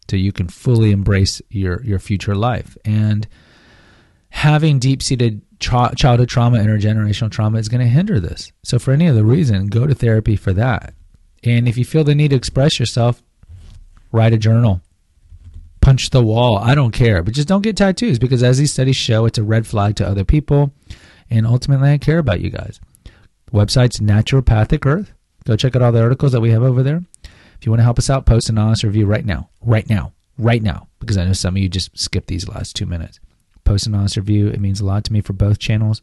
so 0.10 0.18
you 0.18 0.32
can 0.32 0.48
fully 0.48 0.92
embrace 0.92 1.42
your 1.50 1.84
your 1.84 2.00
future 2.00 2.36
life. 2.36 2.78
And 2.86 3.28
having 4.30 4.80
deep-seated 4.80 5.42
tra- 5.60 5.94
childhood 5.96 6.30
trauma 6.30 6.60
intergenerational 6.60 7.32
trauma 7.32 7.58
is 7.58 7.70
going 7.70 7.82
to 7.82 7.88
hinder 7.88 8.20
this. 8.20 8.52
So 8.64 8.80
for 8.80 8.92
any 8.92 9.08
other 9.08 9.24
reason 9.24 9.68
go 9.68 9.88
to 9.88 9.96
therapy 9.96 10.36
for 10.36 10.54
that. 10.54 10.94
And 11.44 11.68
if 11.68 11.78
you 11.78 11.86
feel 11.86 12.04
the 12.04 12.16
need 12.16 12.30
to 12.30 12.36
express 12.36 12.80
yourself 12.80 13.22
write 14.12 14.34
a 14.34 14.38
journal. 14.38 14.82
Punch 15.82 16.10
the 16.10 16.24
wall. 16.24 16.58
I 16.58 16.76
don't 16.76 16.92
care. 16.92 17.24
But 17.24 17.34
just 17.34 17.48
don't 17.48 17.62
get 17.62 17.78
tattoos 17.78 18.20
because 18.20 18.44
as 18.44 18.58
these 18.58 18.74
studies 18.74 18.98
show 18.98 19.26
it's 19.26 19.38
a 19.38 19.44
red 19.44 19.66
flag 19.66 19.96
to 19.98 20.08
other 20.08 20.26
people. 20.26 20.74
And 21.30 21.46
ultimately 21.46 21.92
i 21.92 21.98
care 21.98 22.18
about 22.18 22.42
you 22.42 22.50
guys. 22.50 22.80
Website's 23.52 24.00
naturopathic 24.00 24.86
earth. 24.86 25.14
Go 25.46 25.56
check 25.56 25.76
out 25.76 25.82
all 25.82 25.92
the 25.92 26.02
articles 26.02 26.32
that 26.34 26.42
we 26.42 26.52
have 26.52 26.64
over 26.64 26.84
there 26.84 27.04
if 27.60 27.66
you 27.66 27.72
want 27.72 27.80
to 27.80 27.84
help 27.84 28.00
us 28.00 28.10
out, 28.10 28.26
post 28.26 28.50
an 28.50 28.58
honest 28.58 28.84
review 28.84 29.06
right 29.06 29.26
now, 29.26 29.50
right 29.62 29.88
now, 29.90 30.14
right 30.38 30.64
now, 30.64 30.88
because 31.00 31.18
I 31.18 31.26
know 31.26 31.34
some 31.34 31.56
of 31.56 31.62
you 31.62 31.70
just 31.70 31.98
skipped 31.98 32.28
these 32.28 32.48
last 32.48 32.76
two 32.76 32.86
minutes. 32.86 33.20
Post 33.66 33.86
an 33.86 33.96
honest 33.96 34.18
review. 34.18 34.48
It 34.48 34.62
means 34.62 34.80
a 34.80 34.86
lot 34.86 35.04
to 35.04 35.14
me 35.14 35.22
for 35.22 35.34
both 35.34 35.60
channels. 35.60 36.02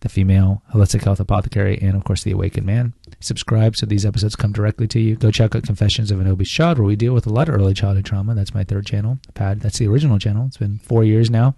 the 0.00 0.08
female 0.08 0.62
holistic 0.72 1.04
health 1.04 1.20
apothecary, 1.20 1.78
and 1.80 1.96
of 1.96 2.04
course 2.04 2.22
the 2.22 2.32
awakened 2.32 2.66
man. 2.66 2.92
Subscribe 3.20 3.76
so 3.76 3.86
these 3.86 4.04
episodes 4.06 4.36
come 4.36 4.52
directly 4.52 4.86
to 4.88 5.00
you. 5.00 5.16
Go 5.16 5.30
check 5.30 5.54
out 5.54 5.62
Confessions 5.62 6.10
of 6.10 6.20
an 6.20 6.28
Obese 6.28 6.50
Child, 6.50 6.78
where 6.78 6.86
we 6.86 6.96
deal 6.96 7.14
with 7.14 7.26
a 7.26 7.32
lot 7.32 7.48
of 7.48 7.54
early 7.54 7.74
childhood 7.74 8.04
trauma. 8.04 8.34
That's 8.34 8.54
my 8.54 8.64
third 8.64 8.86
channel. 8.86 9.18
Pad, 9.34 9.60
that's 9.60 9.78
the 9.78 9.88
original 9.88 10.18
channel. 10.18 10.46
It's 10.46 10.58
been 10.58 10.78
four 10.78 11.02
years 11.04 11.30
now. 11.30 11.54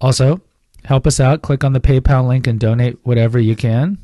Also, 0.00 0.40
help 0.84 1.06
us 1.06 1.18
out. 1.20 1.42
Click 1.42 1.64
on 1.64 1.72
the 1.72 1.80
PayPal 1.80 2.26
link 2.26 2.46
and 2.46 2.60
donate 2.60 2.98
whatever 3.02 3.38
you 3.38 3.56
can. 3.56 3.98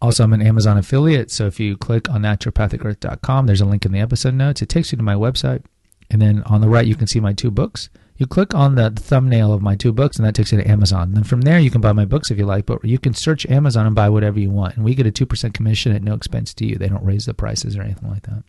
Also, 0.00 0.22
I'm 0.22 0.32
an 0.32 0.42
Amazon 0.42 0.78
affiliate, 0.78 1.30
so 1.30 1.46
if 1.46 1.58
you 1.58 1.76
click 1.76 2.08
on 2.08 2.22
naturopathicearth.com, 2.22 3.46
there's 3.46 3.60
a 3.60 3.66
link 3.66 3.84
in 3.84 3.90
the 3.90 3.98
episode 3.98 4.34
notes. 4.34 4.62
It 4.62 4.68
takes 4.68 4.92
you 4.92 4.96
to 4.96 5.02
my 5.02 5.14
website, 5.14 5.64
and 6.08 6.22
then 6.22 6.42
on 6.44 6.60
the 6.60 6.68
right, 6.68 6.86
you 6.86 6.94
can 6.94 7.08
see 7.08 7.18
my 7.18 7.32
two 7.32 7.50
books. 7.50 7.90
You 8.16 8.26
click 8.26 8.54
on 8.54 8.74
the 8.74 8.90
thumbnail 8.90 9.52
of 9.52 9.62
my 9.62 9.76
two 9.76 9.92
books, 9.92 10.16
and 10.16 10.26
that 10.26 10.34
takes 10.34 10.52
you 10.52 10.58
to 10.58 10.68
Amazon. 10.68 11.14
Then 11.14 11.24
from 11.24 11.42
there, 11.42 11.58
you 11.58 11.70
can 11.70 11.80
buy 11.80 11.92
my 11.92 12.04
books 12.04 12.30
if 12.30 12.38
you 12.38 12.46
like, 12.46 12.66
but 12.66 12.84
you 12.84 12.98
can 12.98 13.14
search 13.14 13.46
Amazon 13.46 13.86
and 13.86 13.94
buy 13.94 14.08
whatever 14.08 14.38
you 14.38 14.50
want. 14.50 14.76
And 14.76 14.84
we 14.84 14.94
get 14.94 15.06
a 15.06 15.12
2% 15.12 15.54
commission 15.54 15.92
at 15.92 16.02
no 16.02 16.14
expense 16.14 16.52
to 16.54 16.66
you. 16.66 16.76
They 16.76 16.88
don't 16.88 17.04
raise 17.04 17.26
the 17.26 17.34
prices 17.34 17.76
or 17.76 17.82
anything 17.82 18.08
like 18.08 18.22
that. 18.22 18.42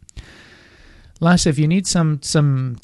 Last, 1.20 1.46
if 1.46 1.60
you 1.60 1.68
need 1.68 1.86
some 1.86 2.22
some 2.24 2.78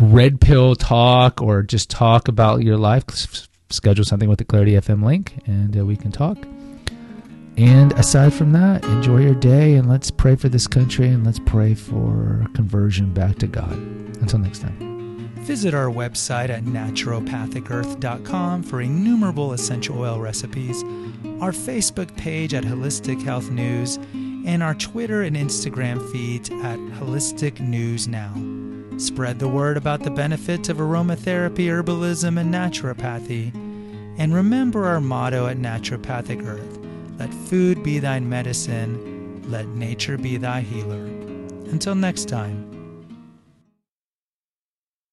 red 0.00 0.40
pill 0.40 0.74
talk 0.74 1.42
or 1.42 1.62
just 1.62 1.90
talk 1.90 2.28
about 2.28 2.62
your 2.62 2.76
life, 2.76 3.04
schedule 3.70 4.04
something 4.04 4.28
with 4.28 4.38
the 4.38 4.44
Clarity 4.44 4.72
FM 4.72 5.04
link, 5.04 5.42
and 5.46 5.76
uh, 5.76 5.84
we 5.84 5.96
can 5.96 6.12
talk. 6.12 6.38
And 7.56 7.92
aside 7.92 8.32
from 8.32 8.52
that, 8.52 8.84
enjoy 8.84 9.22
your 9.22 9.34
day 9.34 9.74
and 9.74 9.88
let's 9.88 10.10
pray 10.10 10.36
for 10.36 10.48
this 10.48 10.66
country 10.66 11.08
and 11.08 11.24
let's 11.24 11.40
pray 11.40 11.74
for 11.74 12.46
conversion 12.54 13.12
back 13.12 13.38
to 13.38 13.46
God. 13.46 13.72
Until 14.20 14.38
next 14.38 14.60
time. 14.60 15.30
Visit 15.40 15.74
our 15.74 15.86
website 15.90 16.48
at 16.50 16.64
naturopathicearth.com 16.64 18.62
for 18.62 18.80
innumerable 18.80 19.52
essential 19.52 19.98
oil 20.00 20.20
recipes, 20.20 20.82
our 21.40 21.50
Facebook 21.50 22.16
page 22.16 22.54
at 22.54 22.62
Holistic 22.64 23.22
Health 23.22 23.50
News, 23.50 23.98
and 24.46 24.62
our 24.62 24.74
Twitter 24.74 25.22
and 25.22 25.36
Instagram 25.36 26.08
feeds 26.12 26.50
at 26.50 26.78
Holistic 27.00 27.58
News 27.58 28.06
Now. 28.06 28.32
Spread 28.98 29.38
the 29.38 29.48
word 29.48 29.76
about 29.76 30.02
the 30.02 30.10
benefits 30.10 30.68
of 30.68 30.76
aromatherapy, 30.76 31.66
herbalism, 31.66 32.38
and 32.38 32.54
naturopathy. 32.54 33.54
And 34.18 34.34
remember 34.34 34.84
our 34.86 35.00
motto 35.00 35.46
at 35.46 35.56
Naturopathic 35.56 36.46
Earth 36.46 36.79
let 37.20 37.34
food 37.34 37.82
be 37.82 37.98
thy 37.98 38.18
medicine, 38.18 39.42
let 39.50 39.68
nature 39.68 40.16
be 40.16 40.38
thy 40.38 40.62
healer. 40.62 41.04
Until 41.70 41.94
next 41.94 42.30
time. 42.30 42.79